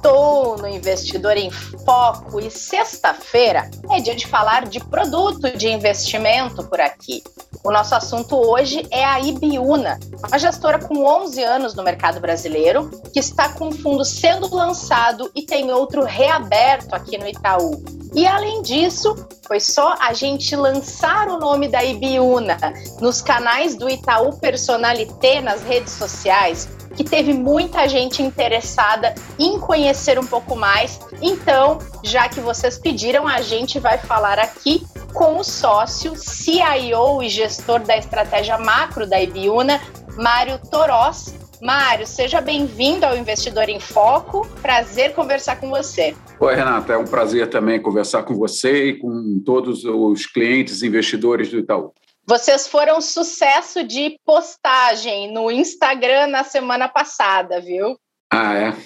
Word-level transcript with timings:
Sextou 0.00 0.56
no 0.56 0.66
Investidor 0.66 1.36
em 1.36 1.50
Foco 1.50 2.40
e 2.40 2.50
sexta-feira 2.50 3.70
é 3.90 4.00
dia 4.00 4.14
de 4.14 4.26
falar 4.26 4.66
de 4.66 4.80
produto 4.80 5.56
de 5.56 5.68
investimento 5.68 6.64
por 6.64 6.80
aqui. 6.80 7.22
O 7.62 7.70
nosso 7.70 7.94
assunto 7.94 8.34
hoje 8.34 8.86
é 8.90 9.04
a 9.04 9.20
Ibiúna, 9.20 10.00
uma 10.26 10.38
gestora 10.38 10.78
com 10.78 11.04
11 11.04 11.42
anos 11.42 11.74
no 11.74 11.82
mercado 11.82 12.18
brasileiro, 12.18 12.90
que 13.12 13.20
está 13.20 13.50
com 13.50 13.68
um 13.68 13.72
fundo 13.72 14.02
sendo 14.02 14.54
lançado 14.54 15.30
e 15.34 15.42
tem 15.42 15.70
outro 15.70 16.02
reaberto 16.02 16.94
aqui 16.94 17.18
no 17.18 17.28
Itaú. 17.28 17.99
E 18.14 18.26
além 18.26 18.62
disso, 18.62 19.14
foi 19.46 19.60
só 19.60 19.94
a 20.00 20.12
gente 20.12 20.54
lançar 20.56 21.28
o 21.28 21.38
nome 21.38 21.68
da 21.68 21.84
Ibiúna 21.84 22.56
nos 23.00 23.22
canais 23.22 23.76
do 23.76 23.88
Itaú 23.88 24.38
Personalité 24.38 25.40
nas 25.40 25.62
redes 25.62 25.92
sociais 25.92 26.68
que 26.94 27.04
teve 27.04 27.32
muita 27.32 27.88
gente 27.88 28.22
interessada 28.22 29.14
em 29.38 29.58
conhecer 29.58 30.18
um 30.18 30.26
pouco 30.26 30.56
mais. 30.56 31.00
Então, 31.22 31.78
já 32.02 32.28
que 32.28 32.40
vocês 32.40 32.78
pediram, 32.78 33.26
a 33.26 33.40
gente 33.40 33.78
vai 33.78 33.98
falar 33.98 34.38
aqui 34.38 34.86
com 35.14 35.38
o 35.38 35.44
sócio, 35.44 36.14
CIO 36.16 37.22
e 37.22 37.28
gestor 37.28 37.80
da 37.80 37.96
estratégia 37.96 38.58
macro 38.58 39.08
da 39.08 39.20
Ibiúna, 39.20 39.80
Mário 40.16 40.58
Torós. 40.70 41.34
Mário, 41.60 42.06
seja 42.06 42.40
bem-vindo 42.40 43.04
ao 43.04 43.14
Investidor 43.14 43.68
em 43.68 43.78
Foco. 43.78 44.48
Prazer 44.62 45.12
conversar 45.14 45.60
com 45.60 45.68
você. 45.68 46.16
Oi, 46.40 46.54
Renata. 46.54 46.94
É 46.94 46.96
um 46.96 47.04
prazer 47.04 47.50
também 47.50 47.82
conversar 47.82 48.22
com 48.22 48.34
você 48.34 48.86
e 48.86 48.98
com 48.98 49.42
todos 49.44 49.84
os 49.84 50.24
clientes 50.24 50.80
e 50.80 50.86
investidores 50.86 51.50
do 51.50 51.58
Itaú. 51.58 51.92
Vocês 52.26 52.66
foram 52.66 53.00
sucesso 53.02 53.84
de 53.84 54.18
postagem 54.24 55.32
no 55.32 55.50
Instagram 55.50 56.28
na 56.28 56.44
semana 56.44 56.88
passada, 56.88 57.60
viu? 57.60 57.98
Ah, 58.32 58.54
é? 58.54 58.76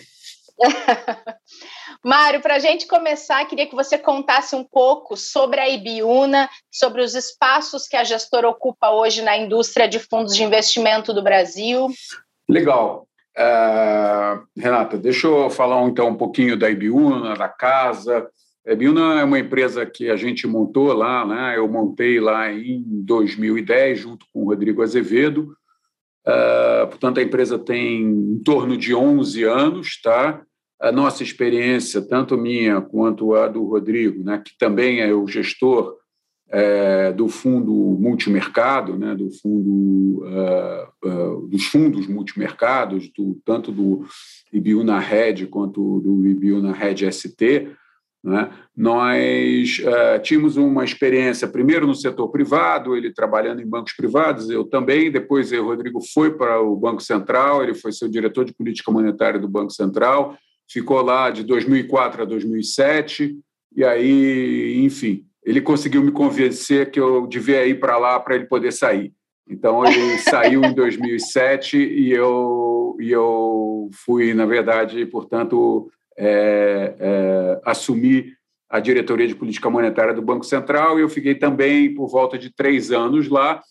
Mário, 2.05 2.41
para 2.41 2.57
a 2.57 2.59
gente 2.59 2.87
começar, 2.87 3.45
queria 3.47 3.67
que 3.67 3.75
você 3.75 3.97
contasse 3.97 4.55
um 4.55 4.65
pouco 4.65 5.17
sobre 5.17 5.61
a 5.61 5.69
Ibiúna, 5.69 6.49
sobre 6.73 7.03
os 7.03 7.15
espaços 7.15 7.87
que 7.87 7.97
a 7.97 8.05
gestora 8.05 8.49
ocupa 8.49 8.91
hoje 8.91 9.23
na 9.23 9.37
indústria 9.37 9.89
de 9.89 9.99
fundos 9.99 10.35
de 10.35 10.43
investimento 10.43 11.13
do 11.13 11.23
Brasil. 11.23 11.89
Legal. 12.49 13.09
Uh, 13.37 14.45
Renata, 14.57 14.97
deixa 14.97 15.27
eu 15.27 15.51
falar 15.51 15.83
então 15.89 16.09
um 16.09 16.17
pouquinho 16.17 16.57
da 16.57 16.71
Ibiúna, 16.71 17.35
da 17.35 17.49
casa, 17.49 18.29
é, 18.67 18.75
Biuna 18.75 19.21
é 19.21 19.25
uma 19.25 19.39
empresa 19.39 19.85
que 19.85 20.09
a 20.09 20.17
gente 20.17 20.47
montou 20.47 20.91
lá, 20.95 21.27
né? 21.27 21.59
eu 21.59 21.69
montei 21.69 22.19
lá 22.19 22.51
em 22.51 22.83
2010, 23.05 24.01
junto 24.01 24.25
com 24.33 24.43
o 24.43 24.47
Rodrigo 24.47 24.83
Azevedo. 24.83 25.55
Uh, 26.27 26.87
portanto, 26.89 27.21
a 27.21 27.23
empresa 27.23 27.59
tem 27.59 28.01
em 28.01 28.39
torno 28.43 28.79
de 28.79 28.95
11 28.95 29.45
anos. 29.45 30.01
Tá? 30.01 30.43
A 30.81 30.91
nossa 30.91 31.23
experiência, 31.23 32.01
tanto 32.01 32.39
minha 32.39 32.81
quanto 32.81 33.35
a 33.35 33.49
do 33.49 33.65
Rodrigo, 33.65 34.25
né? 34.25 34.43
que 34.43 34.57
também 34.59 35.01
é 35.01 35.13
o 35.13 35.27
gestor 35.27 35.99
é, 36.51 37.13
do 37.13 37.29
fundo 37.29 37.73
multimercado, 37.73 38.97
né? 38.97 39.15
do 39.15 39.31
fundo, 39.31 40.25
uh, 40.25 41.09
uh, 41.09 41.49
dos 41.49 41.65
fundos 41.67 42.07
multimercados, 42.07 43.11
do, 43.17 43.41
tanto 43.45 43.73
do 43.73 44.07
Ibiúna 44.53 44.99
Red 44.99 45.47
quanto 45.47 46.01
do 46.01 46.27
Ibiúna 46.27 46.73
Red 46.73 47.11
ST, 47.11 47.75
né? 48.25 48.51
Nós 48.75 49.81
uh, 49.81 50.23
tínhamos 50.23 50.57
uma 50.57 50.83
experiência, 50.83 51.47
primeiro 51.47 51.87
no 51.87 51.95
setor 51.95 52.29
privado, 52.29 52.97
ele 52.97 53.13
trabalhando 53.13 53.61
em 53.61 53.69
bancos 53.69 53.93
privados, 53.93 54.49
eu 54.49 54.65
também. 54.65 55.11
Depois, 55.11 55.53
o 55.53 55.63
Rodrigo 55.63 56.01
foi 56.01 56.35
para 56.35 56.59
o 56.59 56.75
Banco 56.75 57.03
Central, 57.03 57.63
ele 57.63 57.75
foi 57.75 57.93
seu 57.93 58.09
diretor 58.09 58.47
de 58.47 58.55
política 58.55 58.91
monetária 58.91 59.39
do 59.39 59.47
Banco 59.47 59.73
Central, 59.73 60.39
ficou 60.67 61.03
lá 61.03 61.31
de 61.31 61.45
2004 61.45 62.23
a 62.23 62.25
2007, 62.25 63.37
e 63.77 63.85
aí, 63.85 64.83
enfim, 64.83 65.27
ele 65.45 65.61
conseguiu 65.61 66.03
me 66.03 66.11
convencer 66.11 66.91
que 66.91 66.99
eu 66.99 67.27
devia 67.27 67.67
ir 67.67 67.79
para 67.79 67.99
lá 67.99 68.19
para 68.19 68.35
ele 68.35 68.47
poder 68.47 68.73
sair. 68.73 69.13
Então, 69.49 69.85
ele 69.85 70.19
saiu 70.31 70.65
em 70.65 70.73
2007 70.73 71.77
e 71.77 72.11
eu, 72.11 72.97
e 72.99 73.11
eu 73.11 73.91
fui, 74.05 74.33
na 74.33 74.47
verdade, 74.47 75.05
portanto, 75.07 75.91
é, 76.17 76.95
é, 76.99 77.61
assumi 77.65 78.33
a 78.71 78.81
diretoria 78.81 79.29
de 79.29 79.35
política 79.35 79.69
monetária 79.71 80.15
do 80.15 80.23
Banco 80.23 80.45
Central 80.45 80.99
e 80.99 81.03
eu 81.03 81.09
fiquei 81.09 81.35
também 81.35 81.95
por 81.95 82.09
volta 82.09 82.39
de 82.39 82.53
três 82.53 82.91
anos 82.91 83.29
lá. 83.29 83.63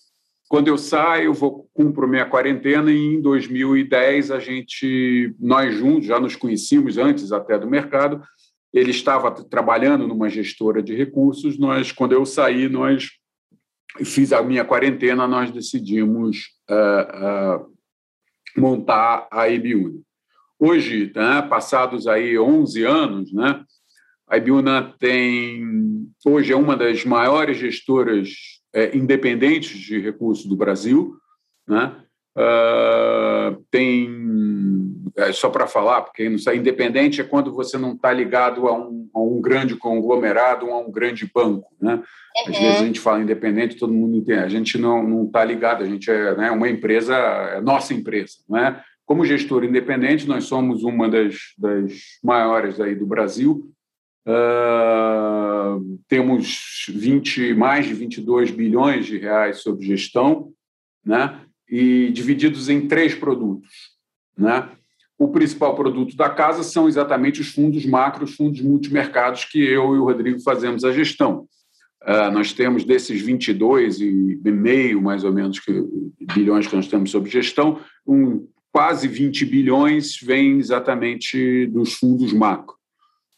Quando 0.47 0.68
eu 0.68 0.78
saio, 0.78 1.34
vou 1.34 1.68
cumpro 1.74 2.08
minha 2.08 2.26
quarentena 2.26 2.92
e 2.92 3.16
em 3.16 3.22
2010 3.22 4.30
a 4.30 4.40
gente, 4.40 5.36
nós 5.40 5.74
juntos, 5.74 6.06
já 6.06 6.20
nos 6.20 6.36
conhecíamos 6.36 6.97
antes 6.97 7.31
até 7.31 7.58
do 7.58 7.68
mercado. 7.68 8.22
Ele 8.73 8.91
estava 8.91 9.31
trabalhando 9.31 10.07
numa 10.07 10.29
gestora 10.29 10.81
de 10.81 10.95
recursos. 10.95 11.57
Nós, 11.59 11.91
quando 11.91 12.13
eu 12.13 12.25
saí, 12.25 12.67
nós 12.67 13.11
fiz 14.03 14.34
a 14.34 14.41
minha 14.41 14.66
quarentena, 14.66 15.28
nós 15.28 15.51
decidimos 15.51 16.50
uh, 16.69 17.66
uh, 17.66 17.73
montar 18.57 19.28
a 19.31 19.47
Ibiúna. 19.47 20.01
Hoje, 20.59 21.11
né, 21.16 21.41
passados 21.44 22.07
aí 22.07 22.39
11 22.39 22.84
anos, 22.84 23.34
né, 23.34 23.63
a 24.28 24.38
Ibiúna 24.38 24.95
tem 24.97 25.84
hoje 26.25 26.53
é 26.53 26.55
uma 26.55 26.75
das 26.75 27.03
maiores 27.03 27.57
gestoras 27.57 28.29
é, 28.73 28.95
independentes 28.95 29.78
de 29.79 30.00
recursos 30.00 30.45
do 30.45 30.55
Brasil, 30.55 31.16
né? 31.67 31.95
Uh, 32.35 33.63
tem 33.69 34.09
só 35.34 35.50
para 35.50 35.68
falar, 35.68 36.01
porque 36.01 36.28
não 36.28 36.38
sei, 36.38 36.57
independente 36.57 37.22
é 37.22 37.24
quando 37.24 37.53
você 37.53 37.78
não 37.78 37.94
está 37.94 38.12
ligado 38.12 38.68
a 38.68 38.74
um, 38.74 39.09
a 39.13 39.19
um, 39.19 39.40
grande 39.41 39.75
conglomerado 39.75 40.68
ou 40.68 40.74
a 40.74 40.79
um 40.79 40.91
grande 40.91 41.29
banco, 41.34 41.72
né? 41.81 41.96
Uhum. 41.96 42.51
Às 42.53 42.59
vezes 42.59 42.81
a 42.81 42.85
gente 42.85 43.00
fala 43.00 43.22
independente, 43.22 43.78
todo 43.78 43.94
mundo 43.94 44.18
entende. 44.18 44.44
A 44.44 44.50
gente 44.50 44.78
não 44.78 45.07
não 45.07 45.25
está 45.25 45.44
ligado, 45.44 45.84
a 45.84 45.88
gente 45.88 46.09
é 46.09 46.35
né, 46.35 46.52
uma 46.52 46.68
empresa, 46.68 47.16
é 47.16 47.62
nossa 47.62 47.94
empresa, 47.94 48.38
não 48.50 48.57
é? 48.57 48.84
Como 49.06 49.25
gestor 49.25 49.63
independente, 49.63 50.28
nós 50.28 50.46
somos 50.46 50.84
uma 50.84 51.09
das, 51.09 51.35
das 51.57 51.94
maiores 52.23 52.79
aí 52.79 52.96
do 52.96 53.06
Brasil. 53.06 53.69
Uh, 54.25 56.00
temos 56.07 56.85
20, 56.88 57.53
mais 57.53 57.85
de 57.85 57.94
22 57.94 58.52
bilhões 58.52 59.06
de 59.06 59.18
reais 59.18 59.57
sob 59.57 59.85
gestão, 59.85 60.53
né? 61.06 61.41
e 61.69 62.12
divididos 62.12 62.69
em 62.69 62.88
três 62.88 63.16
produtos. 63.16 63.72
Né? 64.38 64.69
O 65.23 65.29
principal 65.29 65.73
produto 65.73 66.17
da 66.17 66.29
casa 66.29 66.63
são 66.63 66.85
exatamente 66.85 67.39
os 67.39 67.47
fundos 67.47 67.85
macro, 67.85 68.25
os 68.25 68.35
fundos 68.35 68.59
multimercados, 68.59 69.45
que 69.45 69.57
eu 69.57 69.95
e 69.95 69.97
o 69.97 70.03
Rodrigo 70.03 70.41
fazemos 70.41 70.84
a 70.84 70.91
gestão. 70.91 71.47
Uh, 72.03 72.29
nós 72.34 72.51
temos 72.51 72.84
desses 72.84 73.22
22 73.22 74.01
e 74.01 74.41
meio, 74.44 75.01
mais 75.01 75.23
ou 75.23 75.31
menos, 75.31 75.61
que, 75.61 75.72
bilhões 76.35 76.67
que 76.67 76.75
nós 76.75 76.89
temos 76.89 77.09
sob 77.09 77.29
gestão, 77.29 77.79
um 78.06 78.45
quase 78.69 79.07
20 79.07 79.45
bilhões 79.45 80.19
vem 80.22 80.57
exatamente 80.57 81.67
dos 81.67 81.94
fundos 81.94 82.34
macro. 82.34 82.75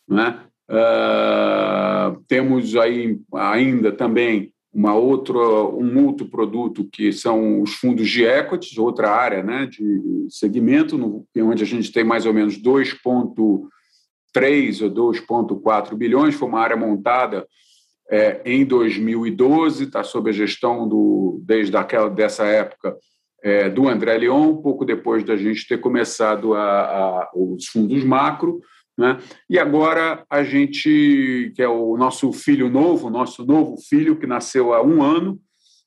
Né? 0.09 0.39
Uh, 0.67 2.19
temos 2.27 2.75
aí 2.75 3.19
ainda 3.31 3.91
também 3.91 4.51
uma 4.75 4.93
outra, 4.93 5.39
um 5.39 6.05
outro 6.05 6.27
produto 6.27 6.83
que 6.91 7.13
são 7.13 7.61
os 7.61 7.75
fundos 7.75 8.09
de 8.09 8.25
equities, 8.25 8.77
outra 8.77 9.09
área 9.09 9.41
né, 9.41 9.65
de 9.65 10.27
segmento, 10.29 10.97
no, 10.97 11.25
onde 11.37 11.63
a 11.63 11.65
gente 11.65 11.93
tem 11.93 12.03
mais 12.03 12.25
ou 12.25 12.33
menos 12.33 12.61
2,3 12.61 13.69
ou 14.81 15.13
2,4 15.13 15.95
bilhões, 15.95 16.35
foi 16.35 16.49
uma 16.49 16.59
área 16.59 16.75
montada 16.75 17.47
é, 18.11 18.41
em 18.45 18.65
2012, 18.65 19.85
está 19.85 20.03
sob 20.03 20.29
a 20.29 20.33
gestão 20.33 20.85
do, 20.89 21.41
desde 21.45 21.77
aquela, 21.77 22.09
dessa 22.09 22.43
época 22.43 22.97
é, 23.41 23.69
do 23.69 23.87
André 23.87 24.17
Leon, 24.17 24.57
pouco 24.57 24.83
depois 24.83 25.23
da 25.23 25.37
gente 25.37 25.65
ter 25.69 25.77
começado 25.77 26.53
a, 26.53 26.81
a, 26.81 27.31
os 27.33 27.65
fundos 27.67 28.03
macro. 28.03 28.59
Né? 28.97 29.19
E 29.49 29.59
agora 29.59 30.25
a 30.29 30.43
gente, 30.43 31.51
que 31.55 31.61
é 31.61 31.67
o 31.67 31.97
nosso 31.97 32.31
filho 32.31 32.69
novo, 32.69 33.09
nosso 33.09 33.45
novo 33.45 33.75
filho 33.77 34.17
que 34.17 34.25
nasceu 34.25 34.73
há 34.73 34.81
um 34.81 35.03
ano, 35.03 35.39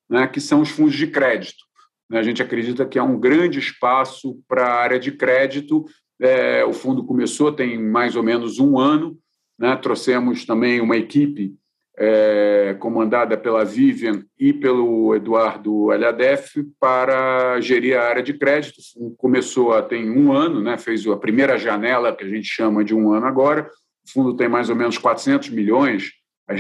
né, 0.08 0.26
que 0.26 0.40
são 0.40 0.60
os 0.60 0.70
fundos 0.70 0.94
de 0.94 1.06
crédito. 1.06 1.64
A 2.10 2.22
gente 2.22 2.42
acredita 2.42 2.86
que 2.86 2.98
há 2.98 3.04
um 3.04 3.18
grande 3.18 3.58
espaço 3.58 4.40
para 4.48 4.66
a 4.66 4.80
área 4.80 4.98
de 4.98 5.12
crédito. 5.12 5.84
É, 6.20 6.64
o 6.64 6.72
fundo 6.72 7.04
começou 7.04 7.52
tem 7.52 7.78
mais 7.78 8.16
ou 8.16 8.22
menos 8.22 8.58
um 8.58 8.78
ano. 8.78 9.18
Né? 9.58 9.76
Trouxemos 9.76 10.46
também 10.46 10.80
uma 10.80 10.96
equipe 10.96 11.54
é, 12.00 12.76
comandada 12.78 13.36
pela 13.36 13.64
Vivian 13.64 14.22
e 14.38 14.52
pelo 14.52 15.16
Eduardo 15.16 15.90
Alhadef, 15.90 16.64
para 16.78 17.60
gerir 17.60 17.98
a 17.98 18.04
área 18.04 18.22
de 18.22 18.34
crédito. 18.34 18.76
Começou 19.16 19.72
há 19.72 19.82
tem 19.82 20.08
um 20.08 20.32
ano, 20.32 20.62
né, 20.62 20.78
fez 20.78 21.04
a 21.08 21.16
primeira 21.16 21.58
janela, 21.58 22.14
que 22.14 22.24
a 22.24 22.28
gente 22.28 22.46
chama 22.46 22.84
de 22.84 22.94
um 22.94 23.12
ano 23.12 23.26
agora. 23.26 23.68
O 24.06 24.12
fundo 24.12 24.36
tem 24.36 24.48
mais 24.48 24.70
ou 24.70 24.76
menos 24.76 24.96
400 24.96 25.50
milhões, 25.50 26.12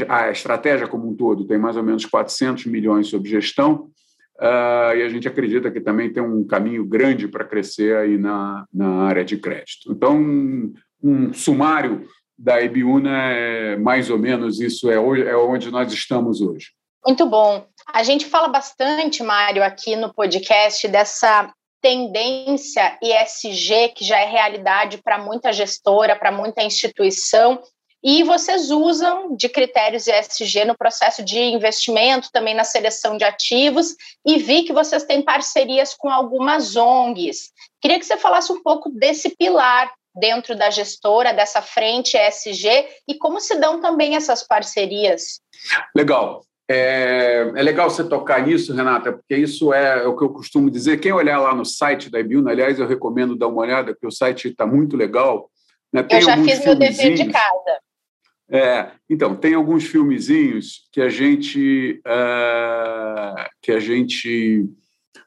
a 0.08 0.30
estratégia 0.30 0.88
como 0.88 1.08
um 1.08 1.14
todo 1.14 1.46
tem 1.46 1.56
mais 1.56 1.76
ou 1.76 1.82
menos 1.82 2.04
400 2.04 2.66
milhões 2.66 3.06
sob 3.06 3.26
gestão, 3.26 3.88
uh, 4.38 4.94
e 4.94 5.02
a 5.02 5.08
gente 5.08 5.28
acredita 5.28 5.70
que 5.70 5.80
também 5.80 6.12
tem 6.12 6.22
um 6.22 6.44
caminho 6.44 6.84
grande 6.84 7.28
para 7.28 7.44
crescer 7.44 7.96
aí 7.96 8.18
na, 8.18 8.66
na 8.74 9.04
área 9.04 9.24
de 9.24 9.38
crédito. 9.38 9.90
Então, 9.90 10.20
um 11.02 11.32
sumário 11.32 12.02
da 12.38 12.60
Ibiúna, 12.60 13.32
é 13.32 13.76
mais 13.76 14.08
ou 14.10 14.18
menos 14.18 14.60
isso 14.60 14.90
é, 14.90 14.94
é 14.94 15.36
onde 15.36 15.70
nós 15.70 15.92
estamos 15.92 16.40
hoje. 16.40 16.68
Muito 17.04 17.26
bom. 17.26 17.66
A 17.92 18.02
gente 18.02 18.26
fala 18.26 18.48
bastante, 18.48 19.22
Mário, 19.22 19.64
aqui 19.64 19.96
no 19.96 20.12
podcast 20.12 20.86
dessa 20.88 21.52
tendência 21.80 22.98
ESG 23.02 23.88
que 23.94 24.04
já 24.04 24.18
é 24.18 24.26
realidade 24.26 24.98
para 24.98 25.18
muita 25.18 25.52
gestora, 25.52 26.16
para 26.16 26.30
muita 26.30 26.62
instituição, 26.62 27.62
e 28.02 28.22
vocês 28.22 28.70
usam 28.70 29.34
de 29.34 29.48
critérios 29.48 30.06
ESG 30.06 30.64
no 30.64 30.76
processo 30.76 31.24
de 31.24 31.38
investimento, 31.38 32.30
também 32.32 32.54
na 32.54 32.62
seleção 32.62 33.16
de 33.16 33.24
ativos, 33.24 33.96
e 34.24 34.38
vi 34.38 34.62
que 34.62 34.72
vocês 34.72 35.02
têm 35.02 35.22
parcerias 35.22 35.94
com 35.94 36.08
algumas 36.08 36.76
ONGs. 36.76 37.50
Queria 37.80 37.98
que 37.98 38.06
você 38.06 38.16
falasse 38.16 38.52
um 38.52 38.62
pouco 38.62 38.88
desse 38.90 39.34
pilar 39.36 39.92
dentro 40.18 40.56
da 40.56 40.70
gestora, 40.70 41.32
dessa 41.32 41.62
frente 41.62 42.16
ESG, 42.16 42.86
e 43.08 43.14
como 43.18 43.40
se 43.40 43.56
dão 43.56 43.80
também 43.80 44.16
essas 44.16 44.46
parcerias. 44.46 45.40
Legal. 45.94 46.42
É, 46.70 47.50
é, 47.56 47.62
legal 47.62 47.88
você 47.88 48.04
tocar 48.04 48.46
nisso, 48.46 48.74
Renata, 48.74 49.12
porque 49.12 49.34
isso 49.34 49.72
é, 49.72 50.06
o 50.06 50.14
que 50.14 50.22
eu 50.22 50.28
costumo 50.28 50.70
dizer. 50.70 51.00
Quem 51.00 51.12
olhar 51.12 51.40
lá 51.40 51.54
no 51.54 51.64
site 51.64 52.10
da 52.10 52.20
Ibiúna, 52.20 52.50
aliás, 52.50 52.78
eu 52.78 52.86
recomendo 52.86 53.34
dar 53.34 53.48
uma 53.48 53.62
olhada, 53.62 53.92
porque 53.92 54.06
o 54.06 54.12
site 54.12 54.48
está 54.48 54.66
muito 54.66 54.94
legal. 54.94 55.50
Né? 55.90 56.06
eu 56.10 56.20
já 56.20 56.36
fiz 56.36 56.62
meu 56.62 56.74
dever 56.74 57.14
de 57.14 57.30
casa. 57.30 57.80
É, 58.50 58.90
então, 59.08 59.34
tem 59.34 59.54
alguns 59.54 59.84
filmezinhos 59.84 60.88
que 60.92 61.00
a 61.00 61.08
gente 61.08 62.00
uh, 62.06 63.48
que 63.62 63.72
a 63.72 63.80
gente 63.80 64.66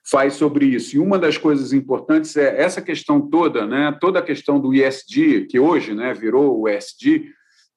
faz 0.03 0.33
sobre 0.33 0.65
isso. 0.65 0.95
E 0.95 0.99
uma 0.99 1.19
das 1.19 1.37
coisas 1.37 1.73
importantes 1.73 2.35
é 2.35 2.61
essa 2.61 2.81
questão 2.81 3.21
toda, 3.21 3.65
né? 3.65 3.95
Toda 3.99 4.19
a 4.19 4.23
questão 4.23 4.59
do 4.59 4.73
ISD, 4.73 5.45
que 5.49 5.59
hoje, 5.59 5.93
né, 5.93 6.13
virou 6.13 6.59
o 6.59 6.67
ESG, 6.67 7.31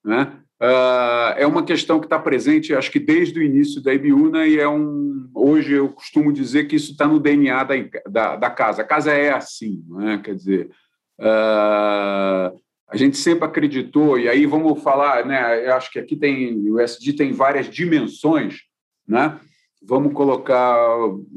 né? 0.05 0.38
Uh, 0.62 1.35
é 1.37 1.47
uma 1.47 1.65
questão 1.65 1.99
que 1.99 2.06
está 2.06 2.19
presente, 2.19 2.75
acho 2.75 2.91
que 2.91 3.00
desde 3.00 3.38
o 3.38 3.43
início 3.43 3.82
da 3.82 3.93
Ibiúna, 3.93 4.47
e 4.47 4.59
é 4.59 4.69
um. 4.69 5.29
Hoje 5.35 5.73
eu 5.73 5.88
costumo 5.91 6.32
dizer 6.32 6.65
que 6.65 6.76
isso 6.76 6.93
está 6.93 7.06
no 7.06 7.19
DNA 7.19 7.65
da, 7.65 7.75
da, 8.09 8.37
da, 8.37 8.50
casa. 8.50 8.82
A 8.82 8.85
casa 8.85 9.12
é 9.12 9.32
assim, 9.32 9.85
né? 9.88 10.21
quer 10.25 10.35
dizer. 10.35 10.71
Uh, 11.19 12.56
a 12.88 12.97
gente 12.97 13.17
sempre 13.17 13.44
acreditou, 13.44 14.19
e 14.19 14.29
aí 14.29 14.47
vamos 14.47 14.82
falar, 14.82 15.26
né? 15.26 15.67
Eu 15.67 15.75
acho 15.75 15.91
que 15.91 15.99
aqui 15.99 16.15
tem, 16.15 16.71
o 16.71 16.79
SD 16.79 17.15
tem 17.15 17.32
várias 17.32 17.69
dimensões, 17.69 18.61
né? 19.06 19.38
Vamos 19.86 20.12
colocar 20.14 20.76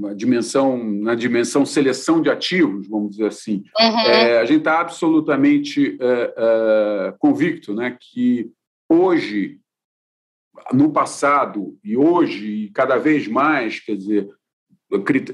a 0.06 0.14
dimensão, 0.14 0.82
na 0.84 1.16
dimensão 1.16 1.66
seleção 1.66 2.22
de 2.22 2.30
ativos, 2.30 2.88
vamos 2.88 3.12
dizer 3.12 3.28
assim. 3.28 3.64
Uhum. 3.80 4.00
É, 4.00 4.40
a 4.40 4.46
gente 4.46 4.60
está 4.60 4.80
absolutamente 4.80 5.98
é, 6.00 6.34
é, 6.38 7.14
convicto 7.20 7.74
né, 7.74 7.98
que 8.00 8.50
hoje, 8.90 9.60
no 10.72 10.92
passado 10.92 11.78
e 11.84 11.98
hoje, 11.98 12.46
e 12.46 12.70
cada 12.72 12.98
vez 12.98 13.28
mais, 13.28 13.80
quer 13.80 13.96
dizer, 13.96 14.30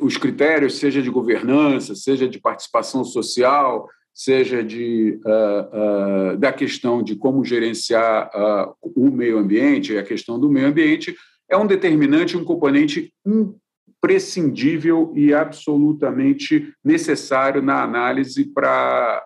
os 0.01 0.18
critérios, 0.18 0.77
seja 0.77 1.01
de 1.01 1.09
governança, 1.09 1.94
seja 1.95 2.27
de 2.27 2.39
participação 2.39 3.04
social, 3.04 3.88
seja 4.13 4.63
de, 4.63 5.19
uh, 5.25 6.33
uh, 6.33 6.38
da 6.38 6.54
questão 6.54 7.01
de 7.01 7.16
como 7.16 7.44
gerenciar 7.44 8.30
uh, 8.36 8.75
o 8.81 9.09
meio 9.09 9.39
ambiente, 9.39 9.98
a 9.98 10.04
questão 10.04 10.39
do 10.39 10.50
meio 10.50 10.68
ambiente, 10.68 11.16
é 11.50 11.57
um 11.57 11.68
determinante, 11.68 12.38
um 12.38 12.45
componente 12.45 13.13
imprescindível 13.25 15.13
e 15.16 15.34
absolutamente 15.34 16.74
necessário 16.84 17.62
na 17.62 17.84
análise 17.84 18.45
para 18.45 19.25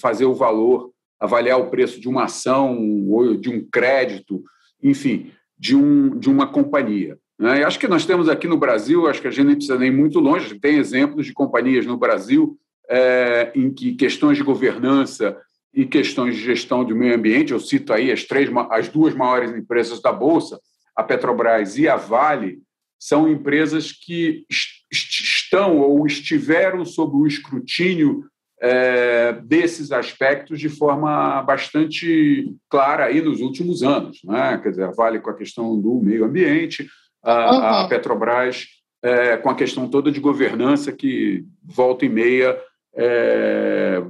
fazer 0.00 0.24
o 0.24 0.34
valor, 0.34 0.90
avaliar 1.18 1.58
o 1.58 1.70
preço 1.70 2.00
de 2.00 2.08
uma 2.08 2.24
ação 2.24 2.78
ou 3.08 3.36
de 3.36 3.48
um 3.48 3.64
crédito, 3.64 4.42
enfim, 4.82 5.30
de, 5.58 5.76
um, 5.76 6.18
de 6.18 6.28
uma 6.28 6.46
companhia. 6.46 7.18
Né? 7.38 7.64
acho 7.64 7.78
que 7.78 7.88
nós 7.88 8.06
temos 8.06 8.28
aqui 8.28 8.46
no 8.46 8.56
Brasil, 8.56 9.08
acho 9.08 9.20
que 9.20 9.26
a 9.26 9.30
gente 9.30 9.46
nem 9.46 9.56
precisa 9.56 9.78
nem 9.78 9.90
muito 9.90 10.20
longe, 10.20 10.58
tem 10.60 10.76
exemplos 10.76 11.26
de 11.26 11.32
companhias 11.32 11.84
no 11.84 11.96
Brasil 11.96 12.56
é, 12.88 13.50
em 13.54 13.72
que 13.72 13.94
questões 13.94 14.36
de 14.36 14.44
governança 14.44 15.36
e 15.74 15.86
questões 15.86 16.36
de 16.36 16.42
gestão 16.42 16.84
do 16.84 16.94
meio 16.94 17.14
ambiente, 17.14 17.52
eu 17.52 17.58
cito 17.58 17.92
aí 17.92 18.12
as, 18.12 18.24
três, 18.24 18.50
as 18.70 18.88
duas 18.88 19.14
maiores 19.14 19.50
empresas 19.52 20.00
da 20.00 20.12
Bolsa, 20.12 20.60
a 20.96 21.02
Petrobras 21.02 21.78
e 21.78 21.88
a 21.88 21.96
Vale, 21.96 22.60
são 22.98 23.28
empresas 23.28 23.90
que 23.90 24.44
estão 24.90 25.78
ou 25.78 26.06
estiveram 26.06 26.84
sob 26.84 27.16
o 27.16 27.26
escrutínio 27.26 28.24
é, 28.60 29.32
desses 29.32 29.90
aspectos 29.90 30.60
de 30.60 30.68
forma 30.68 31.42
bastante 31.42 32.54
clara 32.70 33.06
aí 33.06 33.20
nos 33.20 33.40
últimos 33.40 33.82
anos. 33.82 34.20
Né? 34.24 34.58
Quer 34.62 34.70
dizer, 34.70 34.84
a 34.84 34.92
Vale 34.92 35.18
com 35.18 35.30
a 35.30 35.36
questão 35.36 35.80
do 35.80 36.00
meio 36.00 36.24
ambiente, 36.24 36.88
a, 37.24 37.50
uhum. 37.50 37.84
a 37.84 37.88
Petrobras 37.88 38.66
é, 39.02 39.36
com 39.36 39.50
a 39.50 39.54
questão 39.56 39.88
toda 39.88 40.12
de 40.12 40.20
governança 40.20 40.92
que 40.92 41.44
volta 41.60 42.06
e 42.06 42.08
meia 42.08 42.56
é, 42.94 44.00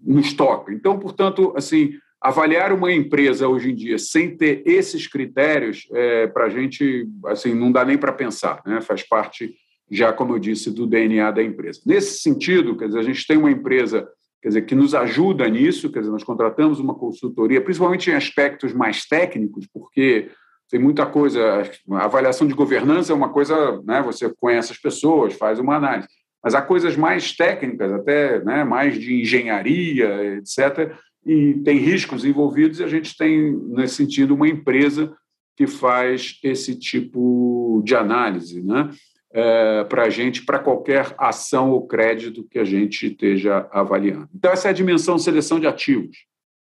nos 0.00 0.34
toca. 0.34 0.72
Então, 0.72 0.98
portanto, 0.98 1.54
assim, 1.56 1.92
avaliar 2.24 2.72
uma 2.72 2.90
empresa 2.90 3.46
hoje 3.46 3.70
em 3.70 3.74
dia 3.74 3.98
sem 3.98 4.34
ter 4.34 4.62
esses 4.64 5.06
critérios, 5.06 5.86
é, 5.92 6.26
para 6.26 6.46
a 6.46 6.48
gente, 6.48 7.06
assim, 7.26 7.52
não 7.52 7.70
dá 7.70 7.84
nem 7.84 7.98
para 7.98 8.12
pensar, 8.12 8.62
né? 8.64 8.80
faz 8.80 9.06
parte, 9.06 9.54
já 9.90 10.10
como 10.10 10.34
eu 10.34 10.38
disse, 10.38 10.70
do 10.70 10.86
DNA 10.86 11.30
da 11.30 11.42
empresa. 11.42 11.80
Nesse 11.84 12.20
sentido, 12.20 12.76
quer 12.78 12.86
dizer, 12.86 12.98
a 12.98 13.02
gente 13.02 13.26
tem 13.26 13.36
uma 13.36 13.50
empresa 13.50 14.08
quer 14.42 14.48
dizer, 14.48 14.62
que 14.62 14.74
nos 14.74 14.94
ajuda 14.94 15.48
nisso, 15.48 15.90
quer 15.90 16.00
dizer, 16.00 16.12
nós 16.12 16.24
contratamos 16.24 16.78
uma 16.78 16.94
consultoria, 16.94 17.62
principalmente 17.62 18.10
em 18.10 18.14
aspectos 18.14 18.74
mais 18.74 19.06
técnicos, 19.06 19.66
porque 19.72 20.30
tem 20.70 20.78
muita 20.78 21.06
coisa, 21.06 21.62
a 21.92 22.04
avaliação 22.04 22.46
de 22.46 22.52
governança 22.52 23.12
é 23.12 23.16
uma 23.16 23.30
coisa, 23.30 23.80
né, 23.86 24.02
você 24.02 24.30
conhece 24.38 24.72
as 24.72 24.78
pessoas, 24.78 25.32
faz 25.32 25.58
uma 25.58 25.76
análise 25.76 26.08
mas 26.44 26.54
há 26.54 26.60
coisas 26.60 26.94
mais 26.94 27.34
técnicas, 27.34 27.90
até 27.90 28.38
né, 28.44 28.64
mais 28.64 29.00
de 29.00 29.22
engenharia, 29.22 30.36
etc., 30.36 30.94
e 31.26 31.54
tem 31.64 31.78
riscos 31.78 32.24
envolvidos, 32.24 32.80
e 32.80 32.84
a 32.84 32.88
gente 32.88 33.16
tem, 33.16 33.52
nesse 33.68 33.96
sentido, 33.96 34.34
uma 34.34 34.48
empresa 34.48 35.14
que 35.56 35.66
faz 35.66 36.38
esse 36.42 36.78
tipo 36.78 37.82
de 37.84 37.94
análise 37.94 38.62
né, 38.62 38.90
é, 39.32 39.84
para 39.84 40.04
a 40.04 40.10
gente, 40.10 40.44
para 40.44 40.58
qualquer 40.58 41.14
ação 41.18 41.70
ou 41.70 41.86
crédito 41.86 42.46
que 42.50 42.58
a 42.58 42.64
gente 42.64 43.06
esteja 43.06 43.68
avaliando. 43.72 44.28
Então, 44.34 44.50
essa 44.50 44.68
é 44.68 44.70
a 44.70 44.74
dimensão 44.74 45.18
seleção 45.18 45.60
de 45.60 45.66
ativos. 45.66 46.16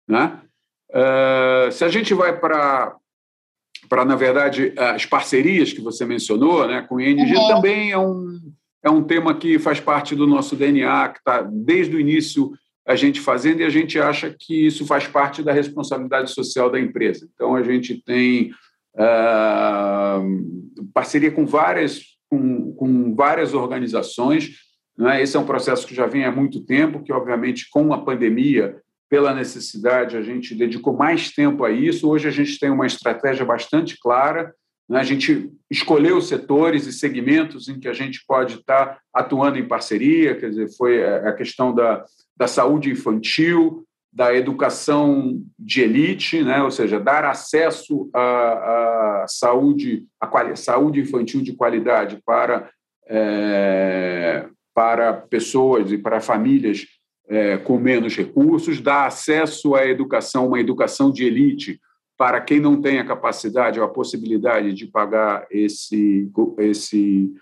Né? 0.06 0.40
É, 0.92 1.68
se 1.70 1.84
a 1.84 1.88
gente 1.88 2.12
vai 2.12 2.38
para 2.38 2.96
para, 3.88 4.04
na 4.04 4.16
verdade, 4.16 4.72
as 4.76 5.04
parcerias 5.04 5.72
que 5.72 5.80
você 5.80 6.06
mencionou, 6.06 6.66
né, 6.66 6.82
com 6.88 6.94
o 6.94 7.00
ING, 7.00 7.34
uhum. 7.34 7.48
também 7.48 7.90
é 7.90 7.98
um, 7.98 8.38
é 8.82 8.88
um 8.88 9.02
tema 9.02 9.34
que 9.34 9.58
faz 9.58 9.80
parte 9.80 10.14
do 10.14 10.26
nosso 10.26 10.56
DNA, 10.56 11.08
que 11.10 11.18
está 11.18 11.42
desde 11.42 11.96
o 11.96 12.00
início 12.00 12.52
a 12.86 12.96
gente 12.96 13.20
fazendo 13.20 13.60
e 13.60 13.64
a 13.64 13.70
gente 13.70 13.98
acha 13.98 14.34
que 14.36 14.66
isso 14.66 14.86
faz 14.86 15.06
parte 15.06 15.42
da 15.42 15.52
responsabilidade 15.52 16.32
social 16.32 16.70
da 16.70 16.80
empresa. 16.80 17.28
Então, 17.34 17.54
a 17.54 17.62
gente 17.62 18.02
tem 18.02 18.50
uh, 18.96 20.22
parceria 20.92 21.30
com 21.30 21.46
várias, 21.46 22.02
com, 22.28 22.72
com 22.74 23.14
várias 23.14 23.54
organizações. 23.54 24.50
Né? 24.98 25.22
Esse 25.22 25.36
é 25.36 25.40
um 25.40 25.46
processo 25.46 25.86
que 25.86 25.94
já 25.94 26.06
vem 26.06 26.24
há 26.24 26.32
muito 26.32 26.64
tempo, 26.64 27.02
que, 27.02 27.12
obviamente, 27.12 27.68
com 27.70 27.92
a 27.92 28.02
pandemia, 28.02 28.76
pela 29.08 29.34
necessidade, 29.34 30.16
a 30.16 30.22
gente 30.22 30.54
dedicou 30.54 30.96
mais 30.96 31.30
tempo 31.30 31.64
a 31.64 31.70
isso. 31.70 32.08
Hoje, 32.08 32.26
a 32.26 32.32
gente 32.32 32.58
tem 32.58 32.70
uma 32.70 32.86
estratégia 32.86 33.44
bastante 33.44 33.98
clara 34.00 34.52
né? 34.92 35.00
A 35.00 35.04
gente 35.04 35.50
escolheu 35.70 36.20
setores 36.20 36.86
e 36.86 36.92
segmentos 36.92 37.68
em 37.68 37.80
que 37.80 37.88
a 37.88 37.94
gente 37.94 38.22
pode 38.26 38.56
estar 38.56 38.98
atuando 39.14 39.58
em 39.58 39.66
parceria, 39.66 40.36
quer 40.36 40.50
dizer, 40.50 40.68
foi 40.76 41.02
a 41.02 41.32
questão 41.32 41.74
da, 41.74 42.04
da 42.36 42.46
saúde 42.46 42.90
infantil, 42.90 43.84
da 44.12 44.34
educação 44.34 45.42
de 45.58 45.80
elite, 45.80 46.42
né? 46.42 46.62
ou 46.62 46.70
seja, 46.70 47.00
dar 47.00 47.24
acesso 47.24 48.10
à, 48.12 49.22
à 49.22 49.26
saúde, 49.26 50.06
à 50.20 50.56
saúde 50.56 51.00
infantil 51.00 51.40
de 51.40 51.54
qualidade 51.54 52.20
para, 52.24 52.70
é, 53.08 54.46
para 54.74 55.14
pessoas 55.14 55.90
e 55.90 55.96
para 55.96 56.20
famílias 56.20 56.86
é, 57.28 57.56
com 57.56 57.78
menos 57.78 58.14
recursos, 58.14 58.80
dar 58.80 59.06
acesso 59.06 59.74
à 59.74 59.86
educação, 59.86 60.48
uma 60.48 60.60
educação 60.60 61.10
de 61.10 61.24
elite, 61.24 61.80
para 62.18 62.40
quem 62.40 62.60
não 62.60 62.80
tem 62.80 62.98
a 62.98 63.06
capacidade 63.06 63.80
ou 63.80 63.86
a 63.86 63.88
possibilidade 63.88 64.74
de 64.74 64.86
pagar 64.86 65.46
esse, 65.50 66.30
esse, 66.58 67.32